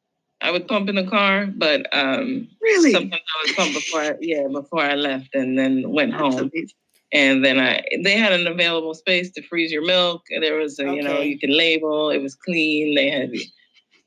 I 0.45 0.51
would 0.51 0.67
pump 0.67 0.89
in 0.89 0.95
the 0.95 1.07
car, 1.07 1.47
but 1.47 1.87
um, 1.91 2.47
really 2.61 2.91
sometimes 2.91 3.23
I 3.35 3.47
would 3.47 3.55
pump 3.55 3.73
before 3.73 4.01
I, 4.01 4.13
yeah 4.21 4.47
before 4.47 4.81
I 4.81 4.93
left 4.93 5.33
and 5.33 5.57
then 5.57 5.91
went 5.91 6.11
That's 6.11 6.21
home. 6.21 6.51
Amazing. 6.53 6.69
And 7.11 7.43
then 7.43 7.59
I 7.59 7.83
they 8.03 8.15
had 8.15 8.31
an 8.31 8.45
available 8.45 8.93
space 8.93 9.31
to 9.31 9.41
freeze 9.41 9.71
your 9.71 9.85
milk. 9.85 10.23
There 10.29 10.55
was 10.55 10.77
a, 10.79 10.87
okay. 10.87 10.95
you 10.95 11.01
know 11.01 11.19
you 11.19 11.39
can 11.39 11.55
label. 11.55 12.11
It 12.11 12.19
was 12.19 12.35
clean. 12.35 12.93
They 12.93 13.09
had 13.09 13.31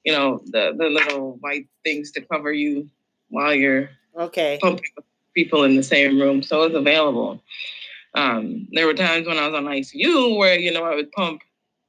you 0.04 0.12
know 0.12 0.40
the 0.46 0.74
the 0.76 0.86
little 0.86 1.38
white 1.40 1.66
things 1.84 2.12
to 2.12 2.20
cover 2.20 2.52
you 2.52 2.88
while 3.30 3.54
you're 3.54 3.90
okay 4.16 4.58
pumping 4.62 4.90
people 5.34 5.64
in 5.64 5.74
the 5.74 5.82
same 5.82 6.20
room, 6.20 6.42
so 6.42 6.62
it's 6.62 6.74
available. 6.74 7.42
Um, 8.14 8.68
there 8.72 8.86
were 8.86 8.94
times 8.94 9.26
when 9.26 9.38
I 9.38 9.46
was 9.46 9.54
on 9.54 9.64
ICU 9.64 10.36
where 10.36 10.58
you 10.58 10.72
know 10.72 10.84
I 10.84 10.94
would 10.94 11.10
pump 11.12 11.42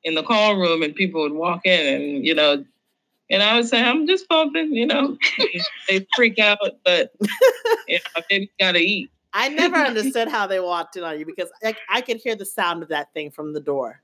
in 0.03 0.15
the 0.15 0.23
call 0.23 0.55
room 0.55 0.81
and 0.81 0.95
people 0.95 1.21
would 1.21 1.33
walk 1.33 1.65
in 1.65 1.93
and 1.93 2.25
you 2.25 2.33
know, 2.33 2.63
and 3.29 3.43
I 3.43 3.55
would 3.55 3.67
say 3.67 3.81
I'm 3.81 4.07
just 4.07 4.27
pumping, 4.27 4.73
you 4.73 4.85
know. 4.85 5.17
they 5.89 6.05
freak 6.15 6.39
out, 6.39 6.59
but 6.83 7.11
you 7.87 7.99
know, 8.15 8.23
they 8.29 8.49
gotta 8.59 8.79
eat. 8.79 9.11
I 9.33 9.49
never 9.49 9.75
understood 9.77 10.27
how 10.27 10.47
they 10.47 10.59
walked 10.59 10.95
in 10.95 11.03
on 11.03 11.19
you 11.19 11.25
because 11.25 11.49
like 11.63 11.77
I 11.89 12.01
could 12.01 12.17
hear 12.17 12.35
the 12.35 12.45
sound 12.45 12.83
of 12.83 12.89
that 12.89 13.13
thing 13.13 13.31
from 13.31 13.53
the 13.53 13.59
door. 13.59 14.01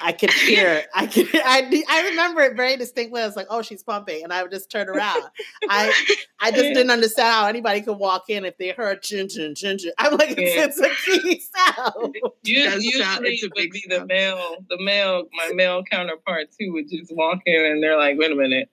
I 0.00 0.12
could 0.12 0.30
hear. 0.30 0.84
I 0.94 1.06
could. 1.06 1.28
I, 1.34 1.84
I 1.88 2.08
remember 2.10 2.40
it 2.42 2.56
very 2.56 2.76
distinctly. 2.76 3.20
I 3.20 3.26
was 3.26 3.36
like, 3.36 3.46
"Oh, 3.50 3.62
she's 3.62 3.82
pumping," 3.82 4.24
and 4.24 4.32
I 4.32 4.42
would 4.42 4.50
just 4.50 4.70
turn 4.70 4.88
around. 4.88 5.22
I 5.68 5.92
I 6.40 6.50
just 6.50 6.62
didn't 6.62 6.90
understand 6.90 7.28
how 7.28 7.46
anybody 7.46 7.82
could 7.82 7.98
walk 7.98 8.24
in 8.28 8.44
if 8.44 8.56
they 8.58 8.70
heard 8.70 9.02
chin 9.02 9.28
chin 9.28 9.54
chin 9.54 9.78
chin. 9.78 9.92
I'm 9.98 10.16
like, 10.16 10.30
yeah. 10.30 10.66
it's, 10.66 10.80
a 10.80 10.88
key 11.04 11.42
sound. 11.54 12.16
Usually, 12.44 12.92
sound, 12.92 13.26
it's 13.26 13.44
a 13.44 13.50
big 13.54 13.72
be 13.72 13.84
the 13.88 14.06
male, 14.06 14.56
the 14.68 14.82
male, 14.82 15.24
my 15.34 15.52
male 15.54 15.82
counterpart 15.84 16.48
too 16.58 16.72
would 16.72 16.88
just 16.90 17.14
walk 17.14 17.40
in 17.46 17.64
and 17.64 17.82
they're 17.82 17.98
like, 17.98 18.18
"Wait 18.18 18.32
a 18.32 18.36
minute." 18.36 18.68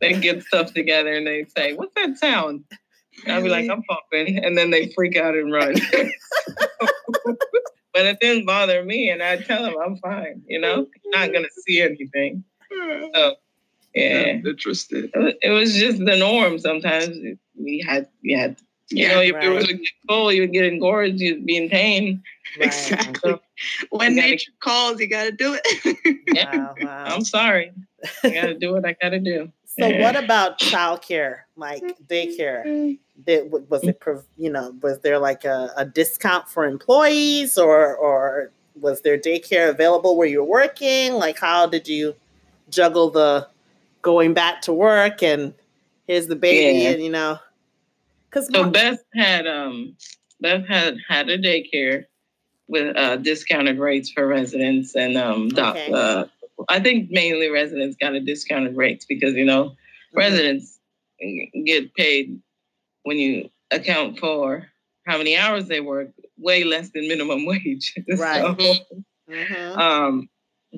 They 0.00 0.14
get 0.14 0.42
stuff 0.44 0.72
together 0.72 1.12
and 1.12 1.26
they 1.26 1.44
say, 1.56 1.74
"What's 1.74 1.94
that 1.94 2.16
sound?" 2.18 2.64
I'll 3.26 3.42
be 3.42 3.48
like, 3.48 3.68
I'm 3.68 3.82
pumping. 3.82 4.42
And 4.42 4.56
then 4.56 4.70
they 4.70 4.90
freak 4.94 5.16
out 5.16 5.34
and 5.34 5.52
run. 5.52 5.74
but 7.92 8.06
it 8.06 8.18
didn't 8.20 8.46
bother 8.46 8.84
me. 8.84 9.10
And 9.10 9.22
I 9.22 9.36
tell 9.38 9.62
them 9.62 9.74
I'm 9.84 9.96
fine, 9.98 10.42
you 10.46 10.60
know, 10.60 10.86
I'm 11.04 11.10
not 11.10 11.32
going 11.32 11.44
to 11.44 11.62
see 11.62 11.80
anything. 11.80 12.44
Hmm. 12.72 13.04
So, 13.14 13.34
yeah. 13.94 14.40
interesting. 14.44 15.10
It 15.14 15.50
was 15.50 15.74
just 15.74 15.98
the 15.98 16.16
norm 16.16 16.58
sometimes. 16.58 17.16
We 17.58 17.84
had, 17.86 18.08
we 18.22 18.32
had, 18.32 18.56
you 18.90 19.04
yeah, 19.04 19.14
know, 19.14 19.20
if 19.20 19.34
right. 19.34 19.42
you 19.42 19.50
were 19.50 19.56
really 19.56 19.88
full, 20.08 20.32
you 20.32 20.42
would 20.42 20.52
get 20.52 20.64
engorged, 20.64 21.20
you'd 21.20 21.46
be 21.46 21.56
in 21.56 21.68
pain. 21.68 22.22
Right. 22.58 22.66
Exactly. 22.66 23.30
So, 23.30 23.40
when 23.90 24.16
nature 24.16 24.50
gotta, 24.60 24.72
calls, 24.72 25.00
you 25.00 25.06
got 25.06 25.24
to 25.24 25.32
do 25.32 25.58
it. 25.62 26.22
yeah. 26.34 26.56
Wow, 26.56 26.74
wow. 26.80 27.04
I'm 27.06 27.24
sorry. 27.24 27.72
I 28.24 28.30
got 28.30 28.46
to 28.46 28.58
do 28.58 28.72
what 28.72 28.84
I 28.84 28.96
got 29.00 29.10
to 29.10 29.20
do. 29.20 29.52
So, 29.78 29.88
what 29.98 30.16
about 30.16 30.58
childcare, 30.58 31.40
like 31.56 31.82
daycare? 32.08 32.98
Did, 33.30 33.52
was 33.70 33.84
it, 33.84 34.02
you 34.36 34.50
know, 34.50 34.74
was 34.82 34.98
there 35.02 35.20
like 35.20 35.44
a, 35.44 35.70
a 35.76 35.84
discount 35.84 36.48
for 36.48 36.64
employees, 36.64 37.56
or 37.56 37.94
or 37.96 38.50
was 38.74 39.02
there 39.02 39.16
daycare 39.16 39.70
available 39.70 40.16
where 40.16 40.26
you're 40.26 40.42
working? 40.42 41.12
Like, 41.12 41.38
how 41.38 41.66
did 41.66 41.86
you 41.86 42.16
juggle 42.70 43.10
the 43.10 43.46
going 44.02 44.34
back 44.34 44.62
to 44.62 44.72
work 44.72 45.22
and 45.22 45.54
here's 46.08 46.26
the 46.26 46.34
baby, 46.34 46.80
yeah. 46.80 46.90
and 46.90 47.02
you 47.04 47.10
know? 47.10 47.38
Because 48.28 48.48
so 48.52 48.68
Beth 48.68 48.98
had 49.14 49.46
um 49.46 49.96
Beth 50.40 50.66
had 50.66 50.96
had 51.08 51.28
a 51.28 51.38
daycare 51.38 52.06
with 52.66 52.96
uh, 52.96 53.14
discounted 53.16 53.78
rates 53.78 54.10
for 54.10 54.26
residents 54.26 54.96
and 54.96 55.16
um 55.16 55.50
doc, 55.50 55.76
okay. 55.76 55.92
uh, 55.92 56.24
I 56.68 56.80
think 56.80 57.12
mainly 57.12 57.48
residents 57.48 57.96
got 57.96 58.14
a 58.14 58.20
discounted 58.20 58.76
rates 58.76 59.04
because 59.04 59.34
you 59.34 59.44
know 59.44 59.66
mm-hmm. 59.66 60.18
residents 60.18 60.80
get 61.64 61.94
paid 61.94 62.40
when 63.04 63.18
you 63.18 63.50
account 63.70 64.18
for 64.18 64.66
how 65.06 65.18
many 65.18 65.36
hours 65.36 65.66
they 65.66 65.80
work, 65.80 66.10
way 66.36 66.64
less 66.64 66.90
than 66.90 67.08
minimum 67.08 67.46
wage. 67.46 67.94
Right. 68.16 68.42
so, 68.42 68.54
mm-hmm. 69.30 69.78
um, 69.78 70.28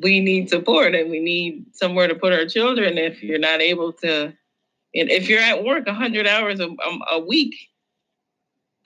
we 0.03 0.21
need 0.21 0.49
support 0.49 0.95
and 0.95 1.11
we 1.11 1.21
need 1.21 1.67
somewhere 1.75 2.09
to 2.09 2.15
put 2.15 2.33
our 2.33 2.47
children 2.47 2.99
if 2.99 3.23
you're 3.23 3.39
not 3.39 3.61
able 3.61 3.93
to 3.93 4.33
and 4.95 5.11
if 5.11 5.29
you're 5.29 5.41
at 5.41 5.65
work 5.65 5.87
100 5.87 6.27
hours 6.27 6.61
a, 6.61 6.69
a 7.11 7.19
week 7.19 7.55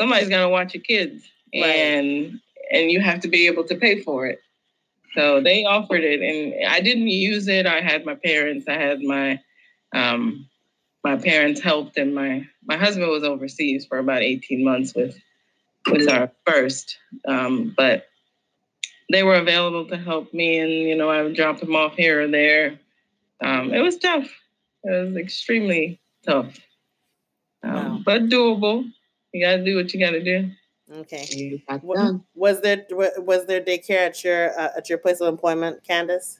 somebody's 0.00 0.28
got 0.28 0.42
to 0.42 0.48
watch 0.48 0.74
your 0.74 0.82
kids 0.82 1.22
right. 1.54 1.64
and 1.64 2.40
and 2.72 2.90
you 2.90 3.00
have 3.00 3.20
to 3.20 3.28
be 3.28 3.46
able 3.46 3.62
to 3.62 3.76
pay 3.76 4.02
for 4.02 4.26
it 4.26 4.40
so 5.16 5.40
they 5.40 5.64
offered 5.64 6.04
it, 6.04 6.20
and 6.20 6.68
I 6.68 6.80
didn't 6.80 7.08
use 7.08 7.48
it. 7.48 7.66
I 7.66 7.80
had 7.80 8.04
my 8.04 8.14
parents. 8.14 8.66
I 8.68 8.74
had 8.74 9.00
my 9.00 9.40
um, 9.94 10.46
my 11.06 11.16
parents 11.16 11.60
helped, 11.60 11.96
and 11.98 12.16
my 12.16 12.48
my 12.64 12.76
husband 12.76 13.08
was 13.08 13.22
overseas 13.22 13.86
for 13.86 13.98
about 13.98 14.22
eighteen 14.22 14.64
months 14.64 14.92
with 14.92 15.16
with 15.88 16.08
our 16.08 16.32
first. 16.44 16.98
Um, 17.28 17.72
but 17.76 18.08
they 19.12 19.22
were 19.22 19.36
available 19.36 19.86
to 19.86 19.96
help 19.96 20.34
me, 20.34 20.58
and 20.58 20.72
you 20.72 20.96
know 20.96 21.08
I 21.08 21.22
would 21.22 21.36
drop 21.36 21.60
them 21.60 21.76
off 21.76 21.94
here 21.94 22.22
or 22.22 22.28
there. 22.28 22.80
Um, 23.40 23.72
it 23.72 23.80
was 23.82 23.98
tough. 23.98 24.28
It 24.82 25.06
was 25.06 25.16
extremely 25.16 26.00
tough, 26.26 26.58
um, 27.62 27.72
wow. 27.72 28.00
but 28.04 28.22
doable. 28.22 28.90
You 29.32 29.46
got 29.46 29.58
to 29.58 29.64
do 29.64 29.76
what 29.76 29.94
you 29.94 30.00
got 30.00 30.10
to 30.10 30.24
do. 30.24 30.50
Okay. 30.92 31.62
Was 32.34 32.60
there 32.62 32.84
was 32.90 33.46
there 33.46 33.60
daycare 33.60 34.06
at 34.08 34.24
your 34.24 34.58
uh, 34.58 34.70
at 34.76 34.88
your 34.88 34.98
place 34.98 35.20
of 35.20 35.28
employment, 35.28 35.84
Kandice? 35.88 36.38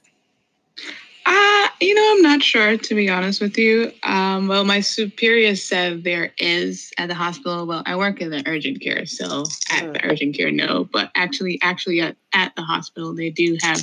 Uh, 1.29 1.67
you 1.81 1.93
know, 1.93 2.13
I'm 2.15 2.21
not 2.21 2.41
sure 2.41 2.77
to 2.77 2.95
be 2.95 3.09
honest 3.09 3.41
with 3.41 3.57
you. 3.57 3.91
Um, 4.03 4.47
well, 4.47 4.63
my 4.63 4.79
superior 4.79 5.57
said 5.57 6.05
there 6.05 6.31
is 6.37 6.93
at 6.97 7.09
the 7.09 7.15
hospital. 7.15 7.67
Well, 7.67 7.83
I 7.85 7.97
work 7.97 8.21
in 8.21 8.29
the 8.29 8.41
urgent 8.45 8.79
care, 8.79 9.05
so 9.05 9.43
at 9.69 9.91
the 9.91 9.99
urgent 10.05 10.37
care, 10.37 10.51
no. 10.51 10.85
But 10.85 11.11
actually, 11.15 11.59
actually 11.61 11.99
at, 11.99 12.15
at 12.31 12.55
the 12.55 12.61
hospital, 12.61 13.13
they 13.13 13.29
do 13.29 13.57
have 13.61 13.81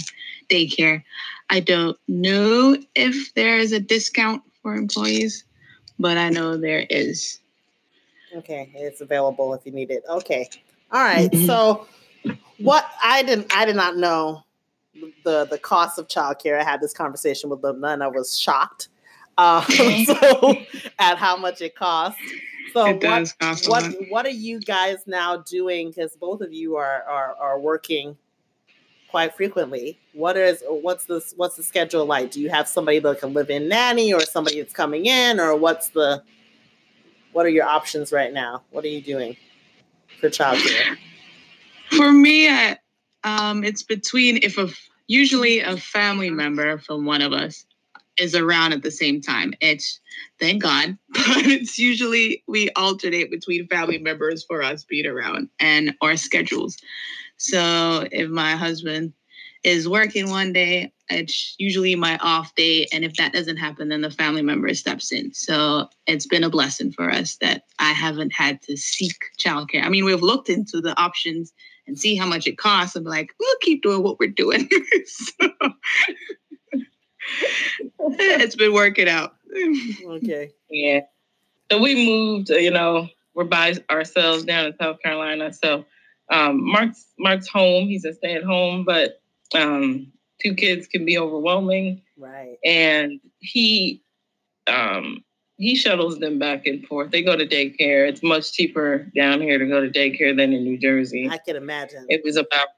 daycare. 0.48 1.02
I 1.50 1.60
don't 1.60 1.98
know 2.08 2.78
if 2.94 3.34
there 3.34 3.58
is 3.58 3.72
a 3.72 3.80
discount 3.80 4.42
for 4.62 4.74
employees, 4.74 5.44
but 5.98 6.16
I 6.16 6.30
know 6.30 6.56
there 6.56 6.86
is. 6.88 7.40
Okay, 8.34 8.72
it's 8.74 9.02
available 9.02 9.52
if 9.52 9.66
you 9.66 9.72
need 9.72 9.90
it. 9.90 10.02
Okay. 10.08 10.48
All 10.90 11.04
right. 11.04 11.34
So 11.36 11.86
what 12.56 12.86
I 13.02 13.22
didn't 13.22 13.54
I 13.54 13.66
did 13.66 13.76
not 13.76 13.98
know 13.98 14.44
the 15.24 15.46
the 15.46 15.58
cost 15.58 15.98
of 15.98 16.08
childcare. 16.08 16.60
I 16.60 16.64
had 16.64 16.80
this 16.80 16.92
conversation 16.92 17.50
with 17.50 17.62
them 17.62 17.82
and 17.84 18.02
I 18.02 18.08
was 18.08 18.38
shocked. 18.38 18.88
Uh, 19.36 19.62
so 20.04 20.56
at 20.98 21.18
how 21.18 21.36
much 21.36 21.60
it 21.60 21.74
costs. 21.74 22.20
So 22.72 22.86
it 22.86 23.04
what, 23.04 23.62
what, 23.66 23.94
what 24.08 24.26
are 24.26 24.30
you 24.30 24.58
guys 24.60 24.98
now 25.06 25.38
doing? 25.38 25.90
Because 25.90 26.16
both 26.16 26.40
of 26.40 26.52
you 26.52 26.76
are, 26.76 27.02
are 27.04 27.34
are 27.36 27.60
working 27.60 28.16
quite 29.14 29.32
frequently. 29.36 29.96
What 30.12 30.36
is 30.36 30.64
what's 30.68 31.04
the 31.04 31.24
what's 31.36 31.54
the 31.54 31.62
schedule 31.62 32.04
like? 32.04 32.32
Do 32.32 32.40
you 32.40 32.50
have 32.50 32.66
somebody 32.66 32.98
that 32.98 33.20
can 33.20 33.32
live 33.32 33.48
in 33.48 33.68
nanny 33.68 34.12
or 34.12 34.20
somebody 34.20 34.60
that's 34.60 34.72
coming 34.72 35.06
in, 35.06 35.38
or 35.38 35.54
what's 35.54 35.90
the 35.90 36.24
what 37.32 37.46
are 37.46 37.50
your 37.50 37.64
options 37.64 38.10
right 38.10 38.32
now? 38.32 38.64
What 38.70 38.84
are 38.84 38.88
you 38.88 39.00
doing 39.00 39.36
for 40.20 40.30
childcare? 40.30 40.96
For 41.90 42.10
me, 42.10 42.48
I, 42.48 42.78
um, 43.24 43.64
it's 43.64 43.82
between 43.82 44.38
if 44.42 44.58
a 44.58 44.68
usually 45.06 45.60
a 45.60 45.76
family 45.76 46.30
member 46.30 46.78
from 46.78 47.04
one 47.04 47.22
of 47.22 47.32
us 47.32 47.64
is 48.16 48.34
around 48.34 48.72
at 48.72 48.82
the 48.82 48.90
same 48.90 49.20
time. 49.20 49.52
It's 49.60 50.00
thank 50.38 50.62
God, 50.62 50.96
but 51.08 51.46
it's 51.46 51.78
usually 51.78 52.42
we 52.46 52.70
alternate 52.70 53.30
between 53.30 53.66
family 53.66 53.98
members 53.98 54.44
for 54.44 54.62
us 54.62 54.84
being 54.84 55.06
around 55.06 55.48
and 55.58 55.94
our 56.00 56.16
schedules. 56.16 56.76
So 57.36 58.06
if 58.12 58.30
my 58.30 58.52
husband 58.52 59.12
is 59.64 59.88
working 59.88 60.30
one 60.30 60.52
day, 60.52 60.92
it's 61.08 61.54
usually 61.58 61.94
my 61.94 62.18
off 62.18 62.54
day. 62.54 62.86
And 62.92 63.04
if 63.04 63.14
that 63.16 63.32
doesn't 63.32 63.56
happen, 63.56 63.88
then 63.88 64.02
the 64.02 64.10
family 64.10 64.42
member 64.42 64.72
steps 64.74 65.10
in. 65.10 65.32
So 65.34 65.88
it's 66.06 66.26
been 66.26 66.44
a 66.44 66.50
blessing 66.50 66.92
for 66.92 67.10
us 67.10 67.36
that 67.36 67.64
I 67.78 67.92
haven't 67.92 68.32
had 68.32 68.62
to 68.62 68.76
seek 68.76 69.16
childcare. 69.38 69.82
I 69.82 69.88
mean, 69.88 70.04
we've 70.04 70.22
looked 70.22 70.48
into 70.48 70.80
the 70.80 70.98
options 71.00 71.52
and 71.86 71.98
see 71.98 72.16
how 72.16 72.26
much 72.26 72.46
it 72.46 72.58
costs. 72.58 72.96
I'm 72.96 73.04
like, 73.04 73.30
we'll 73.38 73.56
keep 73.60 73.82
doing 73.82 74.02
what 74.02 74.18
we're 74.18 74.30
doing. 74.30 74.68
so 75.06 75.48
it's 78.00 78.56
been 78.56 78.72
working 78.72 79.08
out. 79.08 79.34
okay. 80.06 80.52
Yeah. 80.70 81.00
So 81.70 81.80
we 81.80 81.94
moved, 82.06 82.50
you 82.50 82.70
know, 82.70 83.08
we're 83.34 83.44
by 83.44 83.74
ourselves 83.90 84.44
down 84.44 84.66
in 84.66 84.76
South 84.80 85.00
Carolina. 85.02 85.52
So 85.52 85.84
um, 86.30 86.64
Mark's 86.64 87.06
Mark's 87.18 87.48
home. 87.48 87.86
He's 87.86 88.04
a 88.04 88.14
stay 88.14 88.34
at 88.34 88.44
home, 88.44 88.84
but 88.84 89.20
um, 89.54 90.12
two 90.42 90.54
kids 90.54 90.86
can 90.86 91.04
be 91.04 91.18
overwhelming. 91.18 92.02
Right. 92.16 92.56
And 92.64 93.20
he 93.40 94.02
um, 94.66 95.24
he 95.56 95.74
shuttles 95.74 96.18
them 96.18 96.38
back 96.38 96.66
and 96.66 96.86
forth. 96.86 97.10
They 97.10 97.22
go 97.22 97.36
to 97.36 97.46
daycare. 97.46 98.08
It's 98.08 98.22
much 98.22 98.52
cheaper 98.52 99.10
down 99.14 99.40
here 99.40 99.58
to 99.58 99.66
go 99.66 99.80
to 99.80 99.88
daycare 99.88 100.36
than 100.36 100.52
in 100.52 100.64
New 100.64 100.78
Jersey. 100.78 101.28
I 101.30 101.38
can 101.38 101.56
imagine. 101.56 102.06
It 102.08 102.22
was 102.24 102.36
about 102.36 102.68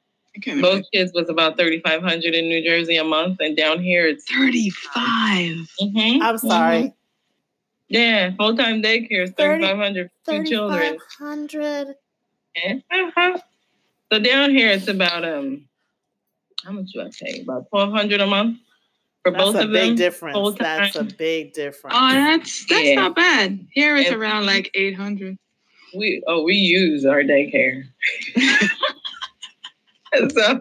both 0.60 0.84
kids 0.92 1.12
was 1.14 1.30
about 1.30 1.56
thirty 1.56 1.80
five 1.80 2.02
hundred 2.02 2.34
in 2.34 2.48
New 2.48 2.62
Jersey 2.62 2.96
a 2.96 3.04
month, 3.04 3.38
and 3.40 3.56
down 3.56 3.82
here 3.82 4.06
it's 4.06 4.30
thirty 4.30 4.70
five. 4.70 5.56
Mm-hmm. 5.80 6.22
I'm 6.22 6.38
sorry. 6.38 6.78
Mm-hmm. 6.82 6.88
Yeah, 7.88 8.30
full 8.36 8.56
time 8.56 8.82
daycare 8.82 9.24
is 9.24 9.30
thirty 9.30 9.64
five 9.64 9.78
hundred 9.78 10.10
for 10.24 10.44
children. 10.44 10.98
Hundred. 11.18 11.94
Yeah. 12.54 12.74
Uh-huh. 12.90 13.38
So 14.12 14.18
down 14.18 14.50
here 14.50 14.70
it's 14.70 14.88
about 14.88 15.24
um 15.24 15.66
how 16.64 16.72
much 16.72 16.86
do 16.92 17.00
I 17.00 17.10
pay? 17.18 17.40
About 17.40 17.68
twelve 17.70 17.92
hundred 17.92 18.20
a 18.20 18.26
month 18.26 18.58
for 19.26 19.32
that's 19.32 19.44
both 19.44 19.54
of 19.56 19.60
them. 19.60 19.72
That's 19.72 19.84
a 19.84 19.88
big 19.88 19.96
difference. 19.96 20.56
That's 20.58 20.96
a 20.96 21.04
big 21.04 21.52
difference. 21.52 21.96
Oh, 21.98 22.10
that's 22.10 22.66
that's 22.66 22.84
yeah. 22.84 22.94
not 22.94 23.16
bad. 23.16 23.66
Here 23.72 23.96
it's 23.96 24.10
and 24.10 24.20
around 24.20 24.46
like 24.46 24.70
eight 24.74 24.94
hundred. 24.94 25.36
We 25.96 26.22
oh 26.26 26.42
we 26.44 26.54
use 26.54 27.04
our 27.04 27.22
daycare. 27.22 27.84
so 30.30 30.60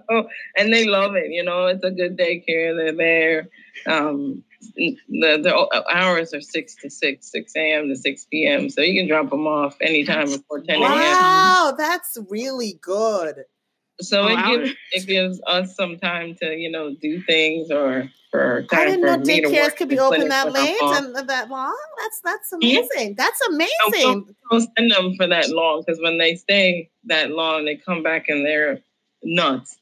and 0.58 0.74
they 0.74 0.86
love 0.86 1.16
it. 1.16 1.30
You 1.30 1.44
know, 1.44 1.68
it's 1.68 1.84
a 1.84 1.92
good 1.92 2.18
daycare. 2.18 2.76
They're 2.76 2.96
there. 2.96 3.50
Um, 3.86 4.44
the, 4.76 4.98
the 5.08 5.86
hours 5.94 6.34
are 6.34 6.42
six 6.42 6.76
to 6.78 6.90
six, 6.90 7.32
six 7.32 7.56
a.m. 7.56 7.90
to 7.90 7.96
six 7.96 8.26
p.m. 8.26 8.70
So 8.70 8.82
you 8.82 9.00
can 9.00 9.08
drop 9.08 9.30
them 9.30 9.46
off 9.46 9.78
anytime 9.80 10.26
before 10.26 10.62
ten 10.62 10.82
a.m. 10.82 10.92
Wow, 10.92 11.76
that's 11.78 12.18
really 12.30 12.80
good. 12.82 13.44
So 14.02 14.24
oh, 14.24 14.28
it 14.28 14.46
gives 14.46 14.78
it 14.92 15.08
gives 15.08 15.42
us 15.48 15.76
some 15.76 15.98
time 15.98 16.36
to 16.42 16.56
you 16.56 16.70
know 16.70 16.96
do 17.02 17.22
things 17.22 17.72
or 17.72 18.10
for 18.30 18.66
I 18.72 18.86
didn't 18.86 19.02
know 19.02 19.18
daycares 19.18 19.76
could 19.78 19.90
be 19.90 20.00
open 20.00 20.28
that 20.30 20.52
late 20.52 20.78
and 20.82 21.16
that 21.30 21.50
long. 21.50 21.78
That's 22.00 22.22
that's 22.24 22.52
amazing. 22.54 22.90
Yeah. 22.96 23.14
That's 23.18 23.42
amazing. 23.48 23.70
Don't, 23.94 24.36
don't 24.52 24.70
send 24.78 24.92
them 24.92 25.16
for 25.16 25.28
that 25.28 25.50
long 25.50 25.84
because 25.86 26.02
when 26.02 26.18
they 26.18 26.36
stay 26.36 26.90
that 27.06 27.32
long, 27.32 27.66
they 27.66 27.76
come 27.76 28.04
back 28.04 28.28
and 28.28 28.46
they're 28.46 28.82
nuts. 29.24 29.78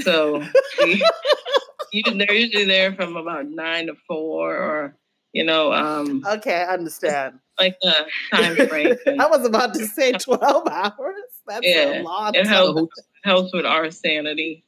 So 0.00 0.42
they're 0.78 2.32
usually 2.32 2.64
there 2.64 2.94
from 2.94 3.16
about 3.16 3.46
nine 3.46 3.86
to 3.86 3.94
four 4.08 4.56
or 4.56 4.96
you 5.32 5.44
know. 5.44 5.72
Um, 5.72 6.24
okay, 6.28 6.62
I 6.62 6.74
understand. 6.74 7.38
Like 7.62 7.78
a 7.82 8.36
time 8.36 8.56
frame. 8.68 8.96
I 9.20 9.26
was 9.28 9.46
about 9.46 9.74
to 9.74 9.86
say 9.86 10.12
twelve 10.12 10.66
hours. 10.68 11.14
That's 11.46 11.66
yeah, 11.66 12.00
a 12.00 12.02
lot. 12.02 12.36
It 12.36 12.46
helps 12.46 12.98
helps 13.24 13.52
with 13.52 13.66
our 13.66 13.90
sanity. 13.90 14.64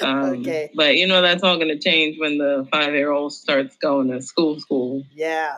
Um, 0.00 0.40
okay. 0.40 0.70
But 0.74 0.96
you 0.96 1.06
know 1.06 1.22
that's 1.22 1.42
all 1.42 1.56
going 1.56 1.68
to 1.68 1.78
change 1.78 2.18
when 2.18 2.38
the 2.38 2.66
five 2.70 2.94
year 2.94 3.10
old 3.10 3.32
starts 3.32 3.76
going 3.76 4.10
to 4.10 4.22
school. 4.22 4.58
School. 4.60 5.04
Yeah. 5.12 5.56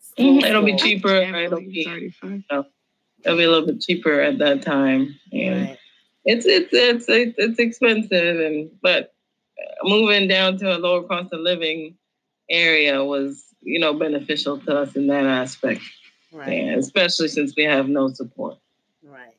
School, 0.00 0.40
mm, 0.40 0.44
it'll 0.44 0.64
be 0.64 0.76
cheaper. 0.76 1.14
It'll 1.14 1.60
be, 1.60 1.86
it'll 2.20 3.36
be 3.36 3.44
a 3.44 3.50
little 3.50 3.66
bit 3.66 3.80
cheaper 3.80 4.20
at 4.20 4.38
that 4.38 4.62
time. 4.62 5.14
And 5.32 5.68
right. 5.68 5.78
it's, 6.24 6.46
it's 6.46 6.68
it's 6.72 7.06
it's 7.08 7.34
it's 7.38 7.58
expensive, 7.58 8.40
and 8.40 8.70
but 8.82 9.14
moving 9.84 10.28
down 10.28 10.58
to 10.58 10.76
a 10.76 10.78
lower 10.78 11.02
cost 11.04 11.32
of 11.32 11.40
living 11.40 11.96
area 12.50 13.02
was 13.04 13.44
you 13.62 13.78
know 13.78 13.94
beneficial 13.94 14.58
to 14.58 14.78
us 14.78 14.96
in 14.96 15.06
that 15.06 15.24
aspect. 15.24 15.82
Right. 16.32 16.64
Yeah, 16.64 16.76
especially 16.76 17.28
since 17.28 17.54
we 17.56 17.64
have 17.64 17.88
no 17.88 18.08
support. 18.08 18.58
Right. 19.04 19.34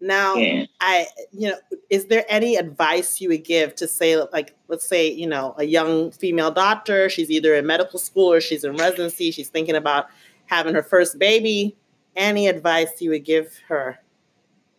Now, 0.00 0.34
yeah. 0.34 0.66
I, 0.80 1.06
you 1.30 1.50
know, 1.50 1.56
is 1.88 2.06
there 2.06 2.24
any 2.28 2.56
advice 2.56 3.20
you 3.20 3.28
would 3.28 3.44
give 3.44 3.76
to 3.76 3.86
say, 3.86 4.16
like, 4.16 4.56
let's 4.66 4.84
say, 4.84 5.08
you 5.08 5.28
know, 5.28 5.54
a 5.58 5.64
young 5.64 6.10
female 6.10 6.50
doctor, 6.50 7.08
she's 7.08 7.30
either 7.30 7.54
in 7.54 7.66
medical 7.66 8.00
school 8.00 8.32
or 8.32 8.40
she's 8.40 8.64
in 8.64 8.76
residency, 8.76 9.30
she's 9.30 9.48
thinking 9.48 9.76
about 9.76 10.08
having 10.46 10.74
her 10.74 10.82
first 10.82 11.20
baby. 11.20 11.76
Any 12.16 12.48
advice 12.48 13.00
you 13.00 13.10
would 13.10 13.24
give 13.24 13.56
her 13.68 14.00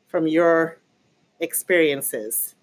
from 0.08 0.27
your 0.27 0.79
experiences? 1.39 2.55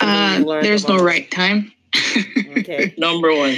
Uh, 0.00 0.42
there's 0.62 0.88
no 0.88 0.96
right 0.96 1.30
time. 1.30 1.72
okay. 2.56 2.94
Number 2.96 3.34
one. 3.36 3.56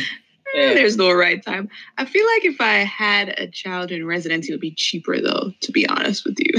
Yeah. 0.55 0.75
There's 0.75 0.97
no 0.97 1.13
right 1.13 1.45
time. 1.45 1.69
I 1.99 2.05
feel 2.05 2.25
like 2.27 2.45
if 2.45 2.61
I 2.61 2.79
had 2.85 3.31
a 3.41 3.49
child 3.49 3.91
in 3.91 4.07
residency, 4.07 4.53
it 4.53 4.55
would 4.55 4.61
be 4.61 4.71
cheaper, 4.71 5.21
though, 5.21 5.53
to 5.61 5.73
be 5.73 5.87
honest 5.89 6.25
with 6.25 6.39
you. 6.39 6.53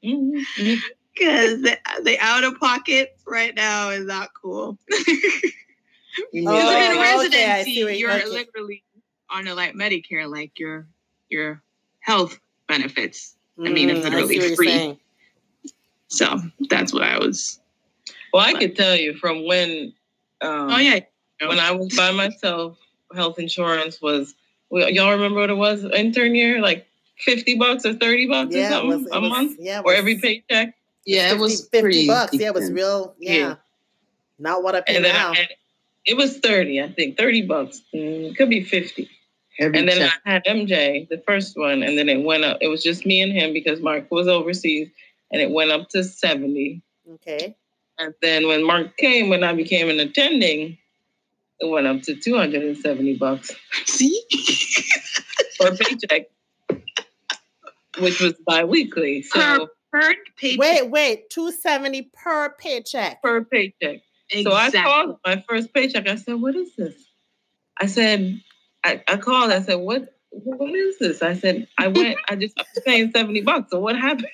Because 0.00 1.62
the, 1.62 1.76
the 2.04 2.16
out 2.20 2.44
of 2.44 2.58
pocket 2.60 3.16
right 3.26 3.54
now 3.54 3.90
is 3.90 4.06
not 4.06 4.30
cool. 4.40 4.78
Because 6.32 6.64
oh, 6.64 6.92
in 6.92 7.00
residency, 7.00 7.82
okay, 7.82 7.96
you're 7.96 8.12
okay. 8.12 8.26
literally 8.26 8.84
on 9.30 9.48
a 9.48 9.54
like 9.54 9.74
Medicare, 9.74 10.30
like 10.30 10.58
your 10.60 10.86
your 11.28 11.60
health 11.98 12.38
benefits. 12.68 13.34
Mm, 13.58 13.68
I 13.68 13.72
mean, 13.72 13.90
it's 13.90 14.06
mm, 14.06 14.12
literally 14.12 14.54
free. 14.54 14.98
So 16.06 16.40
that's 16.68 16.92
what 16.92 17.02
I 17.02 17.18
was. 17.18 17.58
Well, 18.32 18.44
I 18.44 18.52
but. 18.52 18.60
could 18.60 18.76
tell 18.76 18.94
you 18.94 19.14
from 19.14 19.44
when. 19.44 19.92
Um, 20.40 20.70
oh 20.70 20.76
yeah. 20.76 21.00
When 21.40 21.58
I 21.58 21.72
was 21.72 21.96
by 21.96 22.12
myself 22.12 22.78
health 23.14 23.38
insurance 23.38 24.00
was 24.00 24.34
y'all 24.70 25.12
remember 25.12 25.40
what 25.40 25.50
it 25.50 25.56
was 25.56 25.84
intern 25.84 26.34
year? 26.34 26.60
Like 26.60 26.86
50 27.18 27.58
bucks 27.58 27.84
or 27.84 27.94
30 27.94 28.26
bucks 28.26 28.54
yeah, 28.54 28.66
or 28.66 28.70
something 28.70 28.88
was, 28.88 29.08
a 29.12 29.20
was, 29.20 29.30
month? 29.30 29.56
yeah, 29.60 29.82
or 29.84 29.94
every 29.94 30.18
paycheck? 30.18 30.74
Yeah 31.06 31.30
50, 31.30 31.36
it 31.36 31.40
was 31.40 31.68
50 31.68 32.06
bucks. 32.06 32.34
Yeah 32.34 32.46
it 32.48 32.54
was 32.54 32.72
real 32.72 33.14
yeah, 33.18 33.34
yeah. 33.34 33.54
not 34.38 34.62
what 34.62 34.74
i 34.74 34.80
pay 34.80 34.96
and 34.96 35.04
now. 35.04 35.32
I, 35.32 35.48
it 36.06 36.16
was 36.16 36.38
30 36.38 36.82
i 36.82 36.88
think 36.90 37.16
30 37.16 37.46
bucks. 37.46 37.82
Mm, 37.94 38.36
could 38.36 38.48
be 38.48 38.64
50 38.64 39.08
every 39.60 39.78
and 39.78 39.88
then 39.88 39.98
check. 39.98 40.12
i 40.24 40.32
had 40.32 40.44
mj 40.46 41.08
the 41.08 41.22
first 41.26 41.56
one 41.56 41.82
and 41.82 41.98
then 41.98 42.08
it 42.08 42.24
went 42.24 42.44
up 42.44 42.58
it 42.60 42.68
was 42.68 42.82
just 42.82 43.06
me 43.06 43.20
and 43.20 43.32
him 43.32 43.52
because 43.52 43.80
mark 43.80 44.10
was 44.10 44.26
overseas 44.26 44.88
and 45.30 45.40
it 45.40 45.50
went 45.50 45.70
up 45.70 45.88
to 45.90 46.02
70 46.02 46.82
okay. 47.14 47.56
And 47.96 48.12
then 48.22 48.48
when 48.48 48.64
mark 48.64 48.96
came 48.96 49.28
when 49.28 49.44
i 49.44 49.52
became 49.52 49.88
an 49.90 50.00
attending 50.00 50.78
it 51.60 51.70
went 51.70 51.86
up 51.86 52.02
to 52.02 52.14
270 52.14 53.16
bucks. 53.16 53.54
See? 53.86 54.22
per 55.60 55.76
paycheck, 55.76 56.26
which 57.98 58.20
was 58.20 58.34
bi-weekly. 58.46 59.22
So 59.22 59.38
per, 59.38 59.66
per 59.92 60.14
paycheck. 60.36 60.58
Wait, 60.58 60.90
wait, 60.90 61.30
270 61.30 62.10
per 62.12 62.54
paycheck. 62.58 63.22
Per 63.22 63.44
paycheck. 63.44 64.00
Exactly. 64.30 64.42
So 64.42 64.52
I 64.52 64.70
called 64.70 65.18
my 65.24 65.44
first 65.48 65.72
paycheck. 65.72 66.08
I 66.08 66.16
said, 66.16 66.34
what 66.40 66.56
is 66.56 66.74
this? 66.76 66.94
I 67.78 67.86
said, 67.86 68.40
I, 68.84 69.02
I 69.08 69.16
called, 69.16 69.50
I 69.50 69.60
said, 69.60 69.76
what 69.76 70.10
what 70.30 70.74
is 70.74 70.98
this? 70.98 71.22
I 71.22 71.34
said, 71.34 71.68
I 71.78 71.88
went, 71.88 72.18
I 72.28 72.34
just 72.34 72.54
I'm 72.58 72.82
paying 72.84 73.12
70 73.12 73.42
bucks. 73.42 73.70
So 73.70 73.78
what 73.78 73.96
happened? 73.96 74.26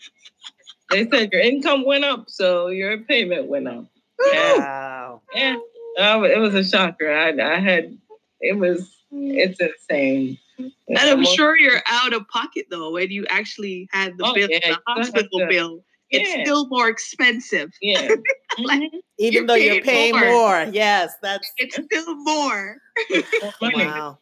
they 0.90 1.08
said 1.08 1.32
your 1.32 1.40
income 1.40 1.84
went 1.84 2.04
up, 2.04 2.30
so 2.30 2.68
your 2.68 2.98
payment 2.98 3.48
went 3.48 3.66
up. 3.66 3.86
Wow. 4.20 5.22
Yeah. 5.34 5.56
Oh, 5.98 6.24
it 6.24 6.38
was 6.38 6.54
a 6.54 6.64
shocker. 6.64 7.12
I, 7.12 7.30
I 7.30 7.58
had, 7.58 7.96
it 8.40 8.56
was, 8.56 8.88
it's 9.10 9.60
insane. 9.60 10.38
And 10.58 10.98
I'm 10.98 11.24
sure 11.24 11.56
you're 11.56 11.82
out 11.86 12.12
of 12.12 12.26
pocket 12.28 12.66
though 12.70 12.92
when 12.92 13.10
you 13.10 13.26
actually 13.28 13.88
had 13.92 14.16
the 14.18 14.24
oh, 14.24 14.34
bill, 14.34 14.48
yeah, 14.50 14.58
the 14.64 14.78
hospital 14.86 15.40
to, 15.40 15.46
bill. 15.46 15.84
It's 16.10 16.30
still 16.42 16.68
more 16.68 16.88
expensive. 16.88 17.70
Yeah. 17.82 18.08
like, 18.58 18.80
mm-hmm. 18.80 18.98
Even 19.18 19.32
you're 19.32 19.46
though 19.46 19.54
you're 19.54 19.82
paying 19.82 20.12
more. 20.14 20.30
more. 20.30 20.66
Yes, 20.72 21.12
that's 21.22 21.50
it's 21.58 21.74
still 21.74 22.14
more. 22.24 22.78
wow. 23.60 24.18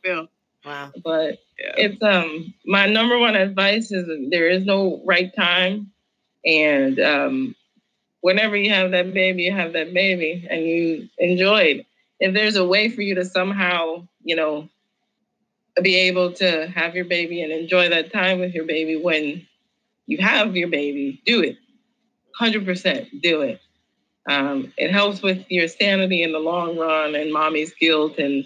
Wow. 0.64 0.92
But 1.04 1.38
yeah. 1.58 1.74
it's 1.76 2.02
um 2.02 2.52
my 2.66 2.86
number 2.86 3.18
one 3.18 3.36
advice 3.36 3.92
is 3.92 4.08
there 4.30 4.48
is 4.48 4.64
no 4.64 5.00
right 5.06 5.34
time. 5.36 5.92
And 6.44 6.98
um 6.98 7.54
whenever 8.20 8.56
you 8.56 8.70
have 8.70 8.90
that 8.92 9.12
baby, 9.14 9.44
you 9.44 9.52
have 9.52 9.72
that 9.74 9.92
baby 9.94 10.46
and 10.50 10.62
you 10.62 11.08
enjoy 11.18 11.60
it. 11.62 11.86
If 12.18 12.34
there's 12.34 12.56
a 12.56 12.66
way 12.66 12.88
for 12.88 13.02
you 13.02 13.14
to 13.16 13.24
somehow, 13.24 14.06
you 14.22 14.36
know, 14.36 14.68
be 15.82 15.96
able 15.96 16.32
to 16.32 16.68
have 16.68 16.94
your 16.94 17.04
baby 17.04 17.42
and 17.42 17.52
enjoy 17.52 17.90
that 17.90 18.12
time 18.12 18.40
with 18.40 18.54
your 18.54 18.64
baby 18.64 18.96
when 18.96 19.46
you 20.06 20.18
have 20.18 20.56
your 20.56 20.68
baby, 20.68 21.20
do 21.26 21.42
it. 21.42 21.56
100% 22.40 23.20
do 23.22 23.42
it. 23.42 23.60
Um, 24.28 24.72
it 24.76 24.90
helps 24.90 25.22
with 25.22 25.44
your 25.48 25.68
sanity 25.68 26.22
in 26.22 26.32
the 26.32 26.38
long 26.38 26.76
run 26.76 27.14
and 27.14 27.32
mommy's 27.32 27.72
guilt 27.74 28.18
and 28.18 28.44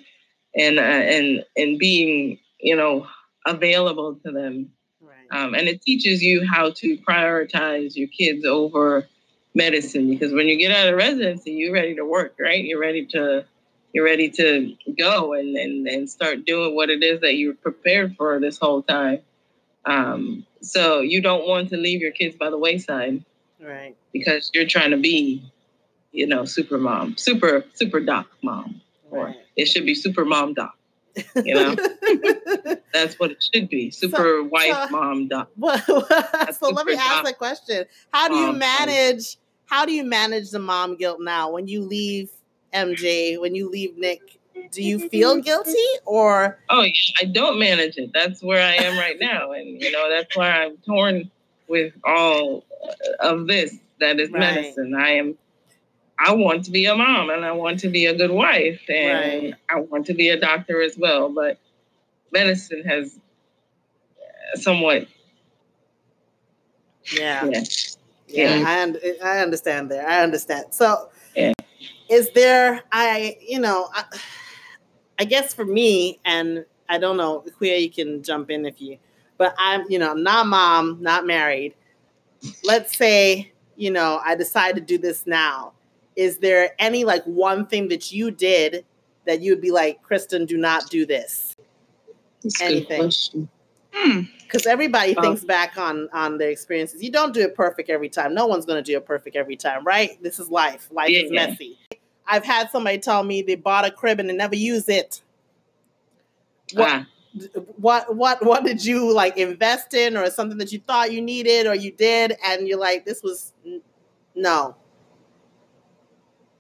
and 0.54 0.78
uh, 0.78 0.83
and 0.83 1.44
and 1.56 1.78
being 1.78 2.38
you 2.61 2.76
know 2.76 3.06
available 3.46 4.18
to 4.24 4.33
them 4.33 4.70
right. 5.00 5.26
um, 5.30 5.54
and 5.54 5.68
it 5.68 5.80
teaches 5.83 6.22
you 6.22 6.46
how 6.46 6.70
to 6.70 6.98
prioritize 6.98 7.96
your 7.96 8.09
kids 8.09 8.44
over 8.44 9.09
medicine 9.54 10.08
because 10.08 10.32
when 10.32 10.46
you 10.48 10.56
get 10.56 10.70
out 10.70 10.88
of 10.88 10.96
residency, 10.96 11.52
you're 11.52 11.72
ready 11.72 11.94
to 11.96 12.04
work, 12.04 12.36
right? 12.38 12.64
You're 12.64 12.80
ready 12.80 13.06
to 13.06 13.44
you're 13.92 14.04
ready 14.04 14.30
to 14.30 14.76
go 14.98 15.32
and, 15.32 15.56
and, 15.56 15.86
and 15.88 16.08
start 16.08 16.44
doing 16.44 16.76
what 16.76 16.90
it 16.90 17.02
is 17.02 17.20
that 17.22 17.34
you're 17.34 17.54
prepared 17.54 18.16
for 18.16 18.38
this 18.38 18.56
whole 18.56 18.82
time. 18.82 19.18
Um, 19.84 20.46
so 20.60 21.00
you 21.00 21.20
don't 21.20 21.46
want 21.46 21.70
to 21.70 21.76
leave 21.76 22.00
your 22.00 22.12
kids 22.12 22.36
by 22.36 22.50
the 22.50 22.58
wayside. 22.58 23.24
Right. 23.60 23.96
Because 24.12 24.50
you're 24.54 24.66
trying 24.66 24.92
to 24.92 24.96
be, 24.96 25.42
you 26.12 26.26
know, 26.26 26.44
super 26.44 26.78
mom, 26.78 27.16
super, 27.16 27.64
super 27.74 28.00
doc 28.00 28.28
mom. 28.42 28.80
Right. 29.10 29.20
Or 29.20 29.34
it 29.56 29.66
should 29.66 29.86
be 29.86 29.94
super 29.94 30.24
mom 30.24 30.54
doc. 30.54 30.76
You 31.34 31.54
know, 31.54 31.76
that's 32.92 33.18
what 33.18 33.31
it 33.31 33.44
should 33.53 33.68
be. 33.68 33.90
Super 33.90 34.16
so, 34.16 34.44
wife, 34.44 34.88
so, 34.88 34.88
mom, 34.90 35.29
doc. 35.29 35.50
Well, 35.57 35.79
so 36.53 36.70
let 36.70 36.87
me 36.87 36.94
ask 36.94 37.29
a 37.29 37.33
question: 37.33 37.85
How 38.12 38.29
do 38.29 38.35
you 38.35 38.53
manage? 38.53 39.37
How 39.66 39.85
do 39.85 39.92
you 39.92 40.05
manage 40.05 40.50
the 40.50 40.59
mom 40.59 40.96
guilt 40.96 41.18
now 41.20 41.53
when 41.53 41.68
you 41.68 41.83
leave 41.83 42.31
MJ? 42.74 43.40
When 43.40 43.55
you 43.55 43.70
leave 43.70 43.96
Nick? 43.96 44.38
Do 44.72 44.83
you 44.83 45.09
feel 45.09 45.40
guilty 45.40 45.72
or? 46.05 46.59
Oh, 46.68 46.83
yeah, 46.83 46.92
I 47.20 47.24
don't 47.24 47.59
manage 47.59 47.96
it. 47.96 48.12
That's 48.12 48.42
where 48.42 48.64
I 48.64 48.74
am 48.85 48.98
right 48.98 49.16
now, 49.18 49.53
and 49.53 49.81
you 49.81 49.90
know 49.90 50.09
that's 50.11 50.37
why 50.37 50.64
I'm 50.64 50.76
torn 50.79 51.31
with 51.68 51.92
all 52.05 52.64
of 53.20 53.46
this. 53.46 53.76
That 54.00 54.18
is 54.18 54.31
right. 54.31 54.40
medicine. 54.40 54.94
I 54.94 55.11
am 55.11 55.37
I 56.20 56.35
want 56.35 56.66
to 56.66 56.70
be 56.70 56.85
a 56.85 56.94
mom 56.94 57.31
and 57.31 57.44
I 57.46 57.53
want 57.53 57.81
to 57.81 57.88
be 57.88 58.05
a 58.05 58.14
good 58.14 58.31
wife 58.31 58.83
and 58.90 59.44
right. 59.44 59.55
I 59.70 59.81
want 59.81 60.07
to 60.07 60.14
be 60.14 60.29
a 60.29 60.38
doctor 60.38 60.83
as 60.83 60.96
well. 60.98 61.31
But 61.31 61.59
medicine 62.32 62.82
has 62.84 63.18
uh, 64.18 64.58
somewhat. 64.58 65.08
Yeah. 67.12 67.44
Yeah. 67.46 67.62
yeah, 68.28 68.56
yeah. 68.56 69.18
I, 69.22 69.36
I 69.36 69.38
understand 69.40 69.90
there. 69.90 70.08
I 70.08 70.22
understand. 70.22 70.66
So, 70.70 71.08
yeah. 71.34 71.52
is 72.08 72.30
there, 72.32 72.82
I, 72.92 73.36
you 73.40 73.58
know, 73.58 73.88
I, 73.92 74.04
I 75.18 75.24
guess 75.24 75.52
for 75.54 75.64
me, 75.64 76.20
and 76.24 76.64
I 76.88 76.98
don't 76.98 77.16
know, 77.16 77.44
where 77.58 77.76
you 77.76 77.90
can 77.90 78.22
jump 78.22 78.50
in 78.50 78.66
if 78.66 78.80
you, 78.80 78.98
but 79.38 79.54
I'm, 79.58 79.84
you 79.90 79.98
know, 79.98 80.10
I'm 80.10 80.22
not 80.22 80.46
mom, 80.46 80.98
not 81.00 81.26
married. 81.26 81.74
let's 82.64 82.96
say, 82.96 83.52
you 83.76 83.90
know, 83.90 84.20
I 84.24 84.34
decide 84.34 84.74
to 84.76 84.80
do 84.80 84.98
this 84.98 85.26
now. 85.26 85.72
Is 86.16 86.38
there 86.38 86.70
any 86.78 87.04
like 87.04 87.24
one 87.24 87.66
thing 87.66 87.88
that 87.88 88.12
you 88.12 88.30
did 88.30 88.84
that 89.26 89.40
you 89.40 89.52
would 89.52 89.60
be 89.60 89.70
like, 89.70 90.02
Kristen, 90.02 90.46
do 90.46 90.56
not 90.56 90.90
do 90.90 91.06
this? 91.06 91.54
That's 92.42 92.61
Anything. 92.61 93.48
Because 93.92 94.64
hmm. 94.64 94.68
everybody 94.68 95.16
um, 95.16 95.24
thinks 95.24 95.44
back 95.44 95.76
on 95.76 96.09
on 96.12 96.38
their 96.38 96.50
experiences. 96.50 97.03
You 97.03 97.11
don't 97.11 97.35
do 97.35 97.40
it 97.40 97.55
perfect 97.55 97.90
every 97.90 98.09
time. 98.09 98.35
No 98.35 98.46
one's 98.46 98.64
going 98.64 98.83
to 98.83 98.92
do 98.92 98.96
it 98.96 99.05
perfect 99.07 99.37
every 99.37 99.57
time, 99.57 99.85
right? 99.85 100.20
This 100.22 100.38
is 100.38 100.50
life. 100.50 100.88
Life 100.92 101.11
yeah, 101.11 101.20
is 101.20 101.31
messy. 101.31 101.79
I've 102.26 102.44
had 102.44 102.70
somebody 102.70 102.98
tell 102.98 103.24
me 103.24 103.42
they 103.42 103.57
bought 103.57 103.85
a 103.85 103.90
crib 103.90 104.20
and 104.20 104.31
they 104.31 104.35
never 104.35 104.55
use 104.55 104.88
it. 104.88 105.20
What, 106.74 106.88
ah. 106.88 107.07
what 107.76 108.14
what 108.14 108.44
what 108.46 108.64
did 108.64 108.85
you 108.85 109.12
like 109.12 109.37
invest 109.37 109.94
in 109.94 110.16
or 110.16 110.31
something 110.31 110.59
that 110.59 110.70
you 110.70 110.79
thought 110.87 111.12
you 111.12 111.20
needed 111.20 111.66
or 111.66 111.74
you 111.74 111.90
did 111.90 112.37
and 112.44 112.68
you're 112.68 112.79
like 112.79 113.05
this 113.05 113.22
was 113.22 113.53
no. 114.37 114.76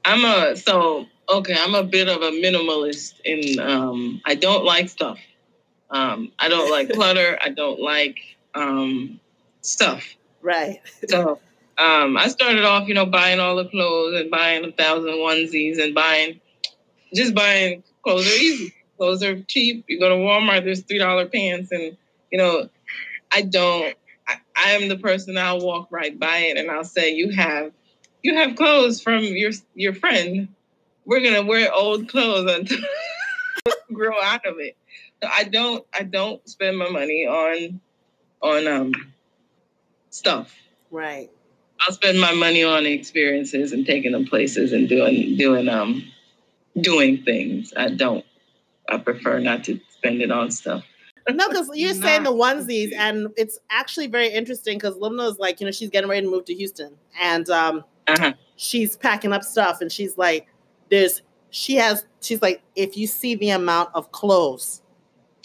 I'm 0.04 0.24
a 0.24 0.56
so 0.56 1.06
okay, 1.28 1.54
I'm 1.56 1.76
a 1.76 1.84
bit 1.84 2.08
of 2.08 2.22
a 2.22 2.30
minimalist 2.30 3.20
in 3.24 3.60
um 3.60 4.20
I 4.24 4.34
don't 4.34 4.64
like 4.64 4.88
stuff. 4.88 5.18
Um 5.90 6.32
I 6.38 6.48
don't 6.48 6.70
like 6.70 6.90
clutter, 6.94 7.38
I 7.40 7.50
don't 7.50 7.80
like 7.80 8.18
um 8.54 9.20
stuff. 9.62 10.04
Right. 10.42 10.80
So 11.08 11.38
um, 11.80 12.18
I 12.18 12.28
started 12.28 12.64
off, 12.64 12.88
you 12.88 12.94
know, 12.94 13.06
buying 13.06 13.40
all 13.40 13.56
the 13.56 13.64
clothes 13.64 14.20
and 14.20 14.30
buying 14.30 14.64
a 14.64 14.72
thousand 14.72 15.10
onesies 15.12 15.82
and 15.82 15.94
buying, 15.94 16.40
just 17.14 17.34
buying 17.34 17.82
clothes 18.04 18.26
are 18.26 18.36
easy. 18.36 18.74
Clothes 18.98 19.22
are 19.22 19.40
cheap. 19.44 19.86
You 19.88 19.98
go 19.98 20.10
to 20.10 20.16
Walmart, 20.16 20.64
there's 20.64 20.82
three 20.82 20.98
dollar 20.98 21.26
pants, 21.26 21.72
and 21.72 21.96
you 22.30 22.38
know, 22.38 22.68
I 23.32 23.42
don't. 23.42 23.96
I, 24.28 24.34
I 24.54 24.70
am 24.72 24.88
the 24.88 24.98
person 24.98 25.38
I'll 25.38 25.60
walk 25.60 25.88
right 25.90 26.18
by 26.18 26.38
it 26.38 26.58
and 26.58 26.70
I'll 26.70 26.84
say, 26.84 27.14
"You 27.14 27.30
have, 27.30 27.72
you 28.22 28.34
have 28.36 28.56
clothes 28.56 29.00
from 29.00 29.24
your 29.24 29.52
your 29.74 29.94
friend. 29.94 30.48
We're 31.06 31.20
gonna 31.20 31.46
wear 31.46 31.72
old 31.72 32.08
clothes 32.08 32.50
until 32.50 32.78
grow 33.92 34.20
out 34.20 34.44
of 34.44 34.58
it." 34.58 34.76
So 35.22 35.28
I 35.30 35.44
don't. 35.44 35.84
I 35.92 36.02
don't 36.02 36.46
spend 36.48 36.78
my 36.78 36.88
money 36.88 37.26
on 37.26 37.80
on 38.42 38.66
um 38.66 38.92
stuff. 40.10 40.54
Right. 40.90 41.30
I'll 41.80 41.94
spend 41.94 42.20
my 42.20 42.32
money 42.32 42.62
on 42.62 42.86
experiences 42.86 43.72
and 43.72 43.86
taking 43.86 44.12
them 44.12 44.26
places 44.26 44.72
and 44.72 44.88
doing 44.88 45.36
doing 45.36 45.68
um 45.68 46.04
doing 46.80 47.22
things. 47.22 47.72
I 47.76 47.90
don't. 47.90 48.24
I 48.88 48.98
prefer 48.98 49.38
not 49.38 49.64
to 49.64 49.78
spend 49.90 50.20
it 50.22 50.30
on 50.30 50.50
stuff. 50.50 50.84
No, 51.28 51.48
because 51.48 51.70
you're 51.74 51.94
saying 51.94 52.24
the 52.24 52.32
onesies, 52.32 52.92
and 52.96 53.28
it's 53.36 53.58
actually 53.70 54.06
very 54.06 54.28
interesting 54.28 54.78
because 54.78 54.96
Lubna 54.96 55.30
is 55.30 55.38
like, 55.38 55.60
you 55.60 55.66
know, 55.66 55.70
she's 55.70 55.90
getting 55.90 56.08
ready 56.08 56.26
to 56.26 56.30
move 56.30 56.46
to 56.46 56.54
Houston, 56.54 56.96
and 57.20 57.48
um, 57.50 57.84
uh-huh. 58.08 58.32
she's 58.56 58.96
packing 58.96 59.32
up 59.32 59.44
stuff, 59.44 59.80
and 59.80 59.92
she's 59.92 60.16
like, 60.16 60.48
"There's," 60.90 61.22
she 61.50 61.76
has, 61.76 62.06
she's 62.20 62.42
like, 62.42 62.62
if 62.74 62.96
you 62.96 63.06
see 63.06 63.34
the 63.34 63.50
amount 63.50 63.90
of 63.94 64.10
clothes 64.12 64.82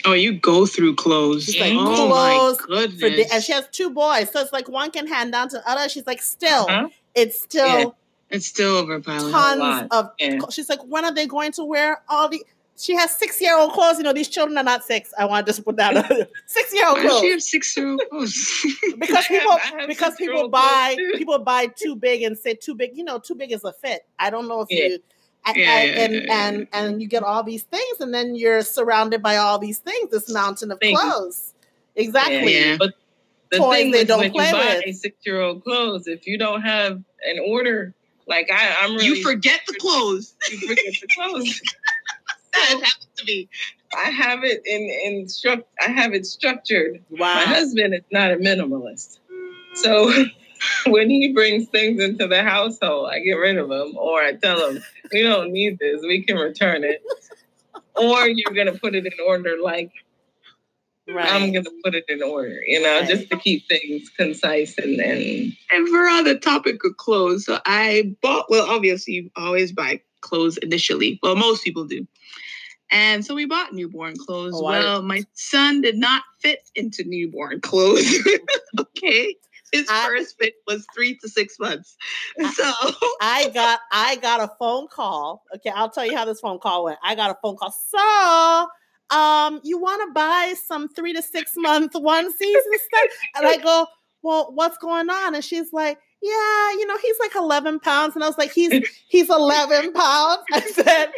Oh, 0.05 0.13
you 0.13 0.33
go 0.33 0.65
through 0.65 0.95
clothes. 0.95 1.45
She's 1.45 1.59
like, 1.59 1.73
oh 1.75 2.55
clothes 2.59 2.59
my 2.69 2.87
goodness. 2.97 3.31
and 3.31 3.43
she 3.43 3.51
has 3.51 3.67
two 3.71 3.89
boys, 3.89 4.31
so 4.31 4.39
it's 4.39 4.53
like 4.53 4.69
one 4.69 4.91
can 4.91 5.07
hand 5.07 5.31
down 5.31 5.49
to 5.49 5.57
the 5.57 5.69
other. 5.69 5.89
She's 5.89 6.05
like, 6.05 6.21
still, 6.21 6.65
uh-huh. 6.69 6.89
it's 7.15 7.41
still, 7.41 7.79
yeah. 7.79 7.85
it's 8.29 8.45
still 8.45 8.77
overpowering. 8.77 9.31
Tons 9.31 9.87
of. 9.91 10.11
Yeah. 10.19 10.39
She's 10.51 10.69
like, 10.69 10.81
when 10.81 11.05
are 11.05 11.13
they 11.13 11.25
going 11.25 11.51
to 11.53 11.63
wear 11.63 12.01
all 12.09 12.29
the? 12.29 12.43
She 12.77 12.93
has 12.95 13.11
six 13.11 13.41
year 13.41 13.57
old 13.57 13.71
clothes. 13.71 13.97
You 13.97 14.03
know, 14.03 14.11
these 14.13 14.27
children 14.27 14.57
are 14.57 14.63
not 14.63 14.83
six. 14.83 15.13
I 15.17 15.25
want 15.25 15.45
to 15.45 15.51
just 15.51 15.63
put 15.63 15.77
that 15.77 16.29
six 16.45 16.73
year 16.73 16.87
old 16.87 16.99
clothes. 16.99 17.21
She 17.21 17.31
have 17.31 17.41
six 17.41 17.77
year 17.77 17.87
old 17.87 18.01
clothes 18.09 18.65
because 18.99 19.25
people 19.27 19.57
because 19.87 20.15
people 20.15 20.49
buy 20.49 20.97
people 21.13 21.39
buy 21.39 21.67
too 21.67 21.95
big 21.95 22.21
and 22.23 22.37
say 22.37 22.53
too 22.53 22.75
big. 22.75 22.95
You 22.95 23.05
know, 23.05 23.17
too 23.17 23.35
big 23.35 23.51
is 23.51 23.63
a 23.63 23.71
fit. 23.71 24.05
I 24.19 24.29
don't 24.29 24.47
know 24.47 24.61
if 24.61 24.67
yeah. 24.69 24.87
you 24.87 24.99
and, 25.45 25.57
yeah, 25.57 25.77
and, 25.77 26.13
yeah, 26.13 26.19
yeah, 26.19 26.47
and 26.47 26.67
and 26.73 27.01
you 27.01 27.07
get 27.07 27.23
all 27.23 27.43
these 27.43 27.63
things, 27.63 27.99
and 27.99 28.13
then 28.13 28.35
you're 28.35 28.61
surrounded 28.61 29.21
by 29.21 29.37
all 29.37 29.59
these 29.59 29.79
things. 29.79 30.09
This 30.11 30.31
mountain 30.31 30.71
of 30.71 30.79
Thank 30.79 30.99
clothes, 30.99 31.53
you. 31.95 32.03
exactly. 32.03 32.77
But 32.77 32.93
the 33.51 33.57
Toys 33.57 33.75
thing 33.75 33.91
they 33.91 34.01
is, 34.01 34.07
don't 34.07 34.19
when 34.19 34.31
play 34.31 34.47
you 34.47 34.53
buy 34.53 34.81
with. 34.85 34.95
six 34.95 35.17
year 35.25 35.41
old 35.41 35.63
clothes, 35.63 36.07
if 36.07 36.25
you 36.27 36.37
don't 36.37 36.61
have 36.61 36.93
an 36.93 37.39
order, 37.45 37.93
like 38.27 38.49
I, 38.51 38.75
I'm 38.81 38.95
really 38.95 39.05
you 39.19 39.23
forget 39.23 39.61
the 39.67 39.75
clothes. 39.75 40.35
You 40.49 40.57
forget 40.59 40.77
the 41.01 41.07
clothes. 41.15 41.61
that 42.53 42.69
happens 42.69 43.07
to 43.17 43.25
me. 43.25 43.47
I 43.95 44.09
have 44.09 44.43
it 44.43 44.61
in 44.65 44.81
in 44.81 45.25
struct. 45.25 45.65
I 45.79 45.91
have 45.91 46.13
it 46.13 46.25
structured. 46.25 47.01
Wow. 47.09 47.35
My 47.35 47.43
husband 47.43 47.93
is 47.93 48.01
not 48.11 48.31
a 48.31 48.37
minimalist, 48.37 49.19
so 49.75 50.11
when 50.87 51.09
he 51.09 51.33
brings 51.33 51.67
things 51.69 52.01
into 52.01 52.27
the 52.27 52.43
household, 52.43 53.09
I 53.11 53.19
get 53.19 53.33
rid 53.33 53.57
of 53.57 53.69
them, 53.69 53.93
or 53.97 54.21
I 54.21 54.33
tell 54.33 54.69
him, 54.69 54.83
"We 55.11 55.23
don't 55.23 55.51
need 55.51 55.79
this. 55.79 56.01
We 56.01 56.23
can 56.23 56.37
return 56.37 56.83
it." 56.83 57.01
or 57.95 58.27
you're 58.27 58.53
gonna 58.53 58.77
put 58.77 58.95
it 58.95 59.05
in 59.05 59.13
order, 59.25 59.55
like 59.61 59.91
right. 61.07 61.31
I'm 61.31 61.51
gonna 61.51 61.69
put 61.83 61.95
it 61.95 62.05
in 62.07 62.21
order, 62.21 62.59
you 62.65 62.81
know, 62.81 62.99
right. 62.99 63.09
just 63.09 63.29
to 63.29 63.37
keep 63.37 63.67
things 63.67 64.09
concise 64.09 64.77
and 64.77 64.99
and. 64.99 65.53
And 65.71 65.87
we're 65.91 66.09
on 66.09 66.23
the 66.23 66.37
topic 66.37 66.83
of 66.83 66.97
clothes, 66.97 67.45
so 67.45 67.59
I 67.65 68.15
bought. 68.21 68.47
Well, 68.49 68.69
obviously, 68.69 69.13
you 69.15 69.31
always 69.35 69.71
buy 69.71 70.01
clothes 70.21 70.57
initially. 70.57 71.19
Well, 71.21 71.35
most 71.35 71.63
people 71.63 71.85
do. 71.85 72.07
And 72.91 73.25
so 73.25 73.33
we 73.33 73.45
bought 73.45 73.73
newborn 73.73 74.15
clothes. 74.15 74.53
Oh, 74.55 74.63
well, 74.63 75.01
my 75.01 75.23
son 75.33 75.81
did 75.81 75.97
not 75.97 76.21
fit 76.39 76.59
into 76.75 77.03
newborn 77.03 77.59
clothes. 77.61 78.15
okay 78.79 79.35
his 79.75 79.87
I, 79.89 80.07
first 80.07 80.37
fit 80.39 80.55
was 80.67 80.85
three 80.93 81.17
to 81.17 81.29
six 81.29 81.59
months. 81.59 81.97
So 82.53 82.63
I 83.21 83.49
got 83.53 83.79
I 83.91 84.15
got 84.17 84.41
a 84.41 84.51
phone 84.59 84.87
call. 84.87 85.43
Okay, 85.55 85.71
I'll 85.73 85.89
tell 85.89 86.05
you 86.05 86.15
how 86.15 86.25
this 86.25 86.39
phone 86.39 86.59
call 86.59 86.85
went. 86.85 86.99
I 87.03 87.15
got 87.15 87.31
a 87.31 87.37
phone 87.41 87.57
call. 87.57 87.71
So 87.71 88.67
um, 89.15 89.61
you 89.63 89.79
want 89.79 90.01
to 90.07 90.13
buy 90.13 90.53
some 90.67 90.89
three 90.89 91.13
to 91.13 91.21
six 91.21 91.53
month 91.55 91.93
onesies 91.93 92.31
and 92.31 92.79
stuff? 92.79 93.09
And 93.35 93.47
I 93.47 93.57
go, 93.57 93.87
well, 94.23 94.51
what's 94.53 94.77
going 94.77 95.09
on? 95.09 95.35
And 95.35 95.43
she's 95.43 95.71
like, 95.71 95.99
yeah, 96.21 96.71
you 96.71 96.87
know, 96.87 96.97
he's 96.97 97.19
like 97.19 97.35
11 97.35 97.79
pounds. 97.81 98.15
And 98.15 98.23
I 98.23 98.27
was 98.27 98.37
like, 98.37 98.51
he's 98.51 98.87
he's 99.07 99.29
11 99.29 99.93
pounds. 99.93 100.43
I 100.53 100.61
said, 100.61 101.11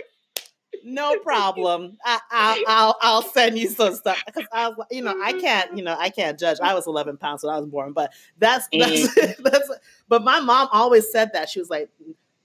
no 0.88 1.20
problem. 1.20 1.98
I, 2.06 2.64
will 2.68 2.96
I'll 3.02 3.22
send 3.22 3.58
you 3.58 3.70
some 3.70 3.94
stuff 3.96 4.22
because 4.26 4.46
I 4.52 4.70
was, 4.70 4.88
you 4.90 5.02
know, 5.02 5.16
I 5.22 5.34
can't, 5.34 5.76
you 5.78 5.84
know, 5.84 5.96
I 5.98 6.10
can't 6.10 6.40
judge. 6.40 6.58
I 6.62 6.74
was 6.74 6.88
11 6.88 7.18
pounds 7.18 7.44
when 7.44 7.54
I 7.54 7.60
was 7.60 7.68
born, 7.68 7.94
but 7.94 8.14
that's 8.38 8.68
that's, 8.74 9.16
mm. 9.16 9.38
that's. 9.44 9.70
But 10.08 10.24
my 10.24 10.40
mom 10.40 10.70
always 10.72 11.12
said 11.12 11.32
that 11.34 11.50
she 11.50 11.60
was 11.60 11.70
like, 11.70 11.90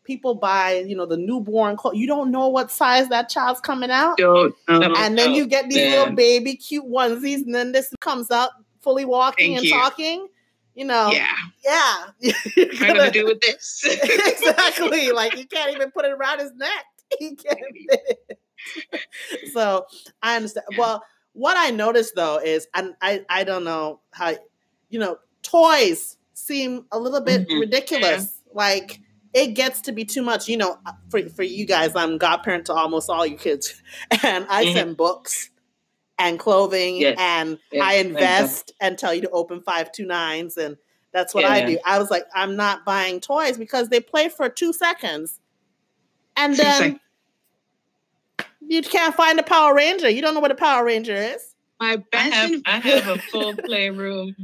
people 0.05 0.35
buy, 0.35 0.85
you 0.87 0.97
know, 0.97 1.07
the 1.07 1.17
newborn 1.17 1.77
clothes. 1.77 1.97
You 1.97 2.07
don't 2.07 2.31
know 2.31 2.49
what 2.49 2.71
size 2.71 3.09
that 3.09 3.29
child's 3.29 3.61
coming 3.61 3.91
out, 3.91 4.17
don't, 4.19 4.55
and 4.69 5.17
then 5.17 5.33
you 5.33 5.47
get 5.47 5.69
these 5.69 5.79
man. 5.79 5.91
little 5.99 6.15
baby 6.15 6.57
cute 6.57 6.85
onesies, 6.85 7.45
and 7.45 7.55
then 7.55 7.73
this 7.73 7.95
comes 8.01 8.31
out 8.31 8.51
fully 8.81 9.05
walking 9.05 9.55
Thank 9.55 9.59
and 9.59 9.67
you. 9.67 9.73
talking 9.73 10.29
you 10.75 10.87
know, 10.87 11.11
yeah, 11.13 11.35
yeah. 11.65 12.33
What 12.57 12.83
am 12.83 12.97
gonna 12.97 13.11
do 13.11 13.27
with 13.27 13.41
this? 13.41 13.85
exactly. 14.03 15.13
Like 15.13 15.37
you 15.37 15.47
can't 15.47 15.75
even 15.75 15.91
put 15.91 16.07
it 16.07 16.13
around 16.13 16.39
his 16.39 16.53
neck. 16.55 16.85
he 17.19 17.35
can't 17.37 17.59
fit 17.91 18.19
it. 18.29 18.39
so 19.53 19.87
I 20.23 20.37
understand. 20.37 20.67
Well, 20.77 21.03
what 21.33 21.57
I 21.57 21.71
noticed 21.71 22.15
though 22.15 22.39
is, 22.39 22.67
and 22.75 22.95
I, 23.01 23.25
I 23.29 23.45
don't 23.45 23.65
know 23.65 24.01
how, 24.13 24.35
you 24.91 24.99
know, 24.99 25.19
toys 25.43 26.17
seem 26.35 26.87
a 26.93 26.99
little 26.99 27.21
bit 27.21 27.49
mm-hmm. 27.49 27.61
ridiculous. 27.61 28.41
Yeah. 28.47 28.53
Like 28.55 29.01
it 29.33 29.49
gets 29.49 29.81
to 29.83 29.93
be 29.93 30.05
too 30.05 30.23
much. 30.23 30.49
You 30.49 30.59
know, 30.59 30.79
for 31.11 31.29
for 31.29 31.43
you 31.43 31.67
guys, 31.67 31.95
I'm 31.97 32.19
godparent 32.19 32.67
to 32.67 32.75
almost 32.75 33.09
all 33.09 33.27
your 33.27 33.39
kids, 33.39 33.83
and 34.23 34.47
I 34.49 34.65
mm-hmm. 34.65 34.75
send 34.75 34.97
books 34.97 35.51
and 36.19 36.39
clothing, 36.39 36.97
yes. 36.99 37.17
and 37.19 37.59
yes. 37.73 37.83
I 37.83 37.95
invest 37.95 38.73
and 38.81 38.99
tell 38.99 39.15
you 39.15 39.23
to 39.23 39.31
open 39.31 39.63
five 39.63 39.91
two 39.91 40.05
nines, 40.05 40.57
and 40.59 40.77
that's 41.13 41.35
what 41.35 41.45
yeah. 41.45 41.51
I 41.51 41.65
do. 41.65 41.79
I 41.85 41.99
was 41.99 42.11
like, 42.11 42.25
I'm 42.35 42.57
not 42.57 42.85
buying 42.85 43.21
toys 43.21 43.57
because 43.57 43.89
they 43.89 44.01
play 44.01 44.29
for 44.29 44.49
two 44.49 44.73
seconds 44.73 45.41
and 46.37 46.57
then 46.57 47.01
you 48.73 48.83
can't 48.83 49.15
find 49.15 49.39
a 49.39 49.43
Power 49.43 49.75
Ranger. 49.75 50.09
You 50.09 50.23
don't 50.23 50.33
know 50.33 50.41
what 50.41 50.51
a 50.51 50.57
Power 50.57 50.85
Ranger 50.85 51.15
is. 51.15 51.55
My 51.79 51.97
best 51.97 52.33
I 52.33 52.37
have, 52.37 52.63
I 52.65 52.77
have 52.79 53.09
a 53.09 53.19
full 53.19 53.55
playroom 53.65 54.35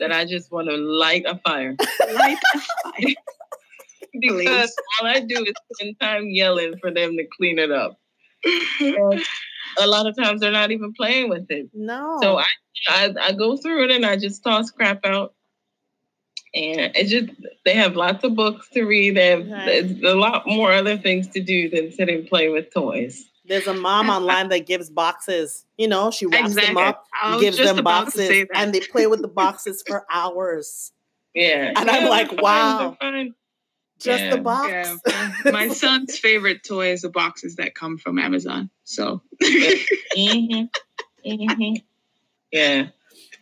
that 0.00 0.10
I 0.10 0.24
just 0.24 0.50
want 0.50 0.68
to 0.68 0.76
light 0.76 1.24
a 1.26 1.38
fire. 1.38 1.76
light 2.14 2.38
a 2.54 2.58
fire. 2.58 3.14
because 4.20 4.74
all 5.00 5.06
I 5.06 5.20
do 5.20 5.44
is 5.44 5.54
spend 5.74 6.00
time 6.00 6.30
yelling 6.30 6.78
for 6.78 6.90
them 6.90 7.16
to 7.16 7.24
clean 7.36 7.58
it 7.58 7.70
up. 7.70 7.98
And 8.80 9.22
a 9.78 9.86
lot 9.86 10.08
of 10.08 10.16
times 10.16 10.40
they're 10.40 10.50
not 10.50 10.72
even 10.72 10.92
playing 10.94 11.28
with 11.28 11.48
it. 11.48 11.68
No. 11.72 12.18
So 12.20 12.38
I, 12.38 12.46
I 12.88 13.14
I 13.20 13.32
go 13.32 13.56
through 13.56 13.84
it 13.84 13.90
and 13.92 14.04
I 14.04 14.16
just 14.16 14.42
toss 14.42 14.72
crap 14.72 15.06
out 15.06 15.34
and 16.52 16.90
it's 16.96 17.10
just 17.10 17.28
they 17.64 17.74
have 17.74 17.94
lots 17.94 18.24
of 18.24 18.34
books 18.34 18.68
to 18.70 18.82
read. 18.82 19.16
They 19.16 19.28
have 19.28 19.48
right. 19.48 20.02
a 20.02 20.14
lot 20.14 20.44
more 20.46 20.72
other 20.72 20.98
things 20.98 21.28
to 21.28 21.40
do 21.40 21.68
than 21.70 21.92
sit 21.92 22.08
and 22.08 22.26
play 22.26 22.48
with 22.48 22.74
toys. 22.74 23.29
There's 23.50 23.66
a 23.66 23.74
mom 23.74 24.10
online 24.10 24.48
that 24.50 24.64
gives 24.64 24.88
boxes. 24.90 25.64
You 25.76 25.88
know, 25.88 26.12
she 26.12 26.24
wraps 26.24 26.50
exactly. 26.50 26.76
them 26.76 26.84
up, 26.84 27.04
gives 27.40 27.56
them 27.56 27.82
boxes, 27.82 28.46
and 28.54 28.72
they 28.72 28.78
play 28.78 29.08
with 29.08 29.22
the 29.22 29.28
boxes 29.42 29.82
for 29.84 30.06
hours. 30.08 30.92
Yeah. 31.34 31.72
And 31.76 31.88
yeah, 31.88 31.96
I'm 31.96 32.08
like, 32.08 32.28
fine, 32.30 32.38
wow. 32.38 32.96
Just 33.98 34.22
Yeah. 34.24 34.30
the 34.30 34.36
box. 34.38 34.68
Yeah. 34.70 35.32
My 35.50 35.66
son's 35.74 36.16
favorite 36.16 36.62
toy 36.62 36.92
is 36.92 37.02
the 37.02 37.08
boxes 37.08 37.56
that 37.56 37.74
come 37.74 37.98
from 37.98 38.20
Amazon. 38.20 38.70
So 38.84 39.20
hmm 39.42 40.62
hmm 41.24 41.74
Yeah. 42.52 42.86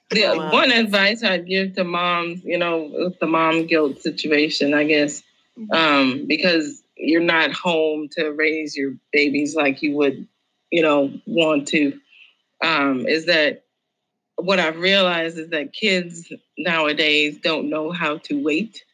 The 0.09 0.25
Oh, 0.25 0.38
wow. 0.38 0.51
one 0.51 0.73
advice 0.73 1.23
I'd 1.23 1.47
give 1.47 1.75
to 1.75 1.85
moms, 1.85 2.42
you 2.44 2.57
know, 2.57 2.90
with 2.94 3.18
the 3.18 3.27
mom 3.27 3.66
guilt 3.66 4.01
situation, 4.01 4.73
I 4.73 4.85
guess, 4.85 5.23
um, 5.71 6.25
because 6.27 6.83
you're 6.99 7.21
not 7.21 7.53
home 7.53 8.09
to 8.13 8.31
raise 8.31 8.77
your 8.77 8.95
babies 9.13 9.55
like 9.55 9.83
you 9.83 9.97
would, 9.97 10.27
you 10.71 10.83
know, 10.83 11.13
want 11.27 11.69
to, 11.69 11.99
um, 12.63 13.07
is 13.07 13.27
that 13.27 13.65
what 14.37 14.61
I've 14.61 14.79
realized 14.79 15.39
is 15.39 15.51
that 15.51 15.73
kids 15.73 16.33
nowadays 16.57 17.39
don't 17.43 17.71
know 17.71 17.91
how 17.91 18.19
to 18.19 18.43
wait. 18.43 18.85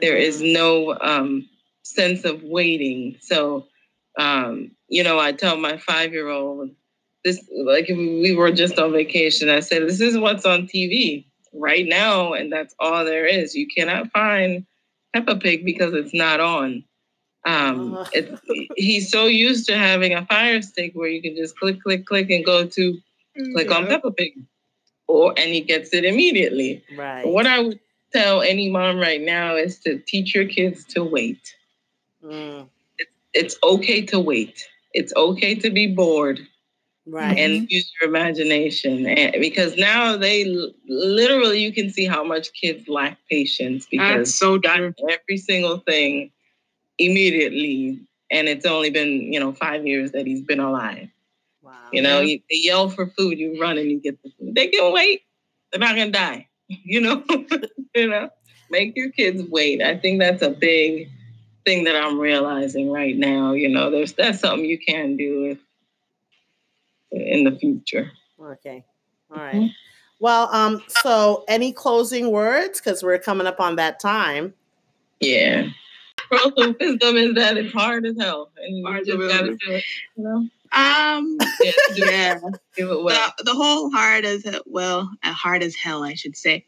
There 0.00 0.16
is 0.16 0.40
no 0.42 0.96
um, 1.00 1.48
sense 1.82 2.24
of 2.24 2.42
waiting. 2.42 3.16
So, 3.20 3.66
um, 4.18 4.72
you 4.88 5.04
know, 5.04 5.18
I 5.18 5.32
tell 5.32 5.56
my 5.56 5.76
five 5.76 6.12
year 6.12 6.28
old, 6.28 6.70
this, 7.24 7.42
like, 7.56 7.88
if 7.88 7.96
we 7.96 8.34
were 8.34 8.52
just 8.52 8.78
on 8.78 8.92
vacation, 8.92 9.48
I 9.48 9.60
said, 9.60 9.82
this 9.82 10.00
is 10.00 10.18
what's 10.18 10.44
on 10.44 10.66
TV 10.66 11.24
right 11.54 11.86
now, 11.86 12.34
and 12.34 12.52
that's 12.52 12.74
all 12.78 13.04
there 13.04 13.24
is. 13.26 13.54
You 13.54 13.66
cannot 13.66 14.10
find 14.10 14.66
Peppa 15.14 15.36
Pig 15.36 15.64
because 15.64 15.94
it's 15.94 16.12
not 16.12 16.40
on. 16.40 16.84
Um, 17.46 17.94
Uh. 17.94 18.06
it, 18.12 18.40
he's 18.76 19.10
so 19.10 19.26
used 19.26 19.66
to 19.66 19.76
having 19.76 20.14
a 20.14 20.24
fire 20.26 20.62
stick 20.62 20.92
where 20.94 21.08
you 21.08 21.20
can 21.20 21.36
just 21.36 21.58
click, 21.58 21.80
click, 21.82 22.06
click, 22.06 22.30
and 22.30 22.44
go 22.44 22.66
to 22.66 22.98
click 23.52 23.70
on 23.70 23.86
Peppa 23.86 24.10
Pig, 24.12 24.32
or 25.08 25.34
and 25.36 25.52
he 25.52 25.60
gets 25.60 25.92
it 25.92 26.04
immediately. 26.04 26.82
Right. 26.96 27.26
What 27.26 27.46
I 27.46 27.60
would 27.60 27.80
tell 28.12 28.42
any 28.42 28.70
mom 28.70 28.98
right 28.98 29.20
now 29.20 29.56
is 29.56 29.78
to 29.80 29.98
teach 29.98 30.34
your 30.34 30.46
kids 30.46 30.84
to 30.94 31.04
wait. 31.04 31.54
Mm, 32.24 32.68
It's 33.34 33.56
okay 33.62 34.02
to 34.06 34.20
wait. 34.20 34.66
It's 34.94 35.12
okay 35.16 35.54
to 35.56 35.68
be 35.70 35.88
bored 35.88 36.40
right. 37.06 37.36
and 37.36 37.68
use 37.70 37.90
your 38.00 38.08
imagination. 38.08 39.06
And 39.06 39.34
because 39.40 39.76
now 39.76 40.16
they 40.16 40.44
literally 40.88 41.60
you 41.60 41.72
can 41.72 41.90
see 41.90 42.06
how 42.06 42.22
much 42.24 42.52
kids 42.54 42.88
lack 42.88 43.18
patience 43.28 43.86
because 43.90 44.28
That's 44.28 44.34
so 44.38 44.58
got 44.58 44.76
true. 44.76 44.94
every 45.10 45.36
single 45.36 45.78
thing 45.78 46.30
immediately, 46.98 48.00
and 48.30 48.48
it's 48.48 48.66
only 48.66 48.90
been 48.90 49.32
you 49.32 49.40
know 49.40 49.52
five 49.52 49.86
years 49.86 50.12
that 50.12 50.26
he's 50.26 50.42
been 50.42 50.60
alive. 50.60 51.08
wow. 51.62 51.72
You 51.92 52.02
know, 52.02 52.20
you, 52.20 52.40
they 52.50 52.58
yell 52.62 52.88
for 52.88 53.06
food, 53.06 53.38
you 53.38 53.60
run 53.60 53.78
and 53.78 53.90
you 53.90 54.00
get 54.00 54.22
the 54.22 54.30
food. 54.38 54.54
They 54.54 54.68
can 54.68 54.92
wait. 54.92 55.22
They're 55.70 55.80
not 55.80 55.96
gonna 55.96 56.10
die. 56.10 56.48
You 56.68 57.02
know, 57.02 57.22
you 57.94 58.08
know. 58.08 58.30
Make 58.70 58.96
your 58.96 59.10
kids 59.10 59.42
wait. 59.50 59.82
I 59.82 59.98
think 59.98 60.18
that's 60.18 60.40
a 60.42 60.48
big 60.48 61.10
thing 61.64 61.84
that 61.84 61.94
I'm 61.94 62.18
realizing 62.18 62.90
right 62.90 63.16
now. 63.16 63.52
You 63.52 63.68
know, 63.68 63.90
there's 63.90 64.14
that's 64.14 64.40
something 64.40 64.64
you 64.64 64.78
can 64.78 65.16
do 65.16 65.50
if, 65.50 65.58
in 67.10 67.44
the 67.44 67.52
future. 67.52 68.10
Okay. 68.40 68.84
All 69.30 69.42
right. 69.42 69.70
Well, 70.20 70.48
um, 70.52 70.82
so 70.88 71.44
any 71.48 71.72
closing 71.72 72.30
words? 72.30 72.80
Because 72.80 73.02
we're 73.02 73.18
coming 73.18 73.46
up 73.46 73.60
on 73.60 73.76
that 73.76 74.00
time. 74.00 74.54
Yeah. 75.20 75.68
Pearls 76.30 76.52
of 76.56 76.76
wisdom 76.80 77.16
is 77.16 77.34
that 77.34 77.56
it's 77.56 77.72
hard 77.72 78.06
as 78.06 78.16
hell, 78.18 78.50
and 78.56 78.78
you 78.78 78.86
Hard 78.86 79.06
just 79.06 79.18
gotta 79.18 79.56
do 79.56 79.58
it. 79.74 79.84
You 80.16 80.24
know, 80.24 80.48
Um 80.72 81.38
yeah, 81.62 81.72
yeah. 81.94 82.40
do 82.76 82.98
it 82.98 83.02
well. 83.04 83.32
the, 83.38 83.44
the 83.44 83.54
whole 83.54 83.90
hard 83.90 84.24
as 84.24 84.44
well, 84.66 85.10
uh, 85.22 85.32
hard 85.32 85.62
as 85.62 85.74
hell, 85.74 86.02
I 86.02 86.14
should 86.14 86.36
say. 86.36 86.66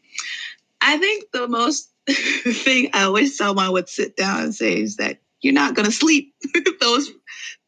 I 0.81 0.97
think 0.97 1.25
the 1.31 1.47
most 1.47 1.91
thing 2.09 2.89
I 2.93 3.03
always 3.03 3.37
tell 3.37 3.53
my 3.53 3.69
would 3.69 3.89
sit 3.89 4.15
down 4.15 4.43
and 4.43 4.55
say 4.55 4.81
is 4.81 4.97
that 4.97 5.19
you're 5.41 5.53
not 5.53 5.75
gonna 5.75 5.91
sleep 5.91 6.33
those 6.79 7.11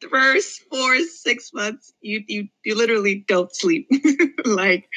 first 0.09 0.63
four 0.71 0.99
six 0.99 1.51
months. 1.53 1.93
You 2.01 2.23
you 2.27 2.47
you 2.63 2.75
literally 2.75 3.23
don't 3.27 3.53
sleep. 3.55 3.89
like 4.45 4.89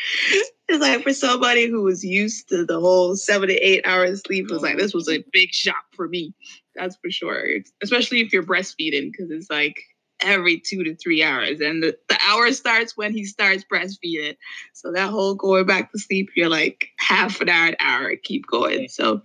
it's 0.68 0.81
like 0.83 1.03
for 1.03 1.12
somebody 1.12 1.68
who 1.68 1.83
was 1.83 2.05
used 2.05 2.48
to 2.48 2.64
the 2.64 2.81
whole 2.81 3.16
seven 3.16 3.48
to 3.48 3.55
eight 3.55 3.87
hours 3.87 4.22
sleep, 4.27 4.46
it 4.51 4.53
was 4.53 4.62
like 4.62 4.79
this 4.79 4.94
was 4.94 5.09
a 5.09 5.25
big 5.33 5.51
shock 5.53 5.85
for 5.94 6.09
me. 6.09 6.35
That's 6.75 6.96
for 6.96 7.11
sure. 7.11 7.46
Especially 7.83 8.20
if 8.20 8.33
you're 8.33 8.42
breastfeeding, 8.42 9.12
because 9.12 9.31
it's 9.31 9.51
like 9.51 9.77
every 10.20 10.61
two 10.61 10.85
to 10.85 10.94
three 10.94 11.22
hours. 11.22 11.61
And 11.61 11.83
the, 11.83 11.96
the 12.09 12.18
hour 12.27 12.51
starts 12.53 12.96
when 12.96 13.12
he 13.12 13.25
starts 13.25 13.64
breastfeeding. 13.70 14.37
So 14.72 14.92
that 14.92 15.11
whole 15.11 15.35
going 15.35 15.66
back 15.66 15.92
to 15.92 15.98
sleep, 15.98 16.31
you're 16.37 16.48
like 16.48 16.88
half 16.98 17.40
an 17.40 17.48
hour, 17.48 17.68
an 17.68 17.77
hour, 17.81 18.16
keep 18.16 18.46
going. 18.46 18.88
So 18.88 19.22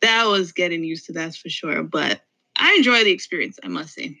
that 0.00 0.24
was 0.24 0.52
getting 0.52 0.84
used 0.84 1.06
to 1.06 1.12
that's 1.12 1.36
for 1.36 1.48
sure. 1.48 1.82
But 1.82 2.20
I 2.58 2.74
enjoy 2.74 3.04
the 3.04 3.12
experience, 3.12 3.58
I 3.62 3.68
must 3.68 3.94
say. 3.94 4.18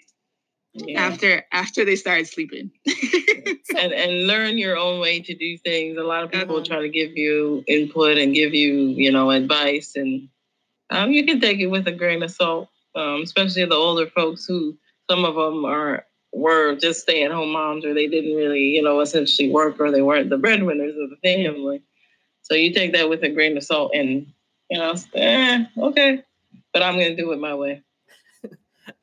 Yeah. 0.74 1.00
After 1.02 1.44
after 1.52 1.84
they 1.84 1.96
started 1.96 2.26
sleeping. 2.26 2.70
and 3.78 3.92
and 3.92 4.26
learn 4.26 4.56
your 4.58 4.76
own 4.78 5.00
way 5.00 5.20
to 5.20 5.34
do 5.34 5.58
things. 5.58 5.98
A 5.98 6.02
lot 6.02 6.24
of 6.24 6.30
people 6.32 6.60
Mhm. 6.60 6.64
try 6.66 6.80
to 6.80 6.88
give 6.88 7.16
you 7.16 7.62
input 7.66 8.16
and 8.18 8.34
give 8.34 8.54
you, 8.54 8.72
you 8.88 9.10
know, 9.12 9.30
advice, 9.30 9.96
and 9.96 10.28
um, 10.90 11.12
you 11.12 11.24
can 11.26 11.40
take 11.40 11.58
it 11.60 11.66
with 11.66 11.86
a 11.88 11.92
grain 11.92 12.22
of 12.22 12.30
salt. 12.30 12.68
Um, 12.94 13.22
especially 13.22 13.64
the 13.64 13.74
older 13.74 14.06
folks 14.06 14.44
who 14.46 14.76
some 15.10 15.24
of 15.24 15.34
them 15.34 15.64
are 15.64 16.06
were 16.32 16.74
just 16.76 17.02
stay 17.02 17.22
at 17.24 17.30
home 17.32 17.52
moms, 17.52 17.84
or 17.84 17.92
they 17.94 18.06
didn't 18.06 18.34
really, 18.34 18.60
you 18.60 18.82
know, 18.82 19.00
essentially 19.00 19.50
work, 19.50 19.78
or 19.80 19.90
they 19.90 20.02
weren't 20.02 20.30
the 20.30 20.38
breadwinners 20.38 20.96
of 20.96 21.10
the 21.10 21.16
family. 21.22 21.82
So 22.42 22.54
you 22.54 22.72
take 22.72 22.92
that 22.94 23.08
with 23.10 23.22
a 23.22 23.28
grain 23.28 23.56
of 23.56 23.62
salt, 23.64 23.92
and 23.94 24.26
you 24.70 24.78
know, 24.78 24.94
eh, 25.14 25.64
okay, 25.78 26.22
but 26.72 26.82
I'm 26.82 26.94
gonna 26.94 27.14
do 27.16 27.32
it 27.32 27.38
my 27.40 27.54
way. 27.54 27.82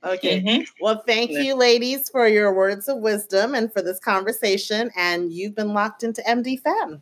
Okay. 0.03 0.41
Mhm. 0.41 0.67
Well, 0.81 1.03
thank 1.05 1.31
you, 1.31 1.55
ladies, 1.55 2.09
for 2.09 2.27
your 2.27 2.53
words 2.53 2.87
of 2.87 2.97
wisdom 2.97 3.55
and 3.55 3.71
for 3.71 3.81
this 3.81 3.99
conversation. 3.99 4.91
And 4.95 5.31
you've 5.31 5.55
been 5.55 5.73
locked 5.73 6.03
into 6.03 6.21
MD 6.27 6.57
Fem. 6.57 7.01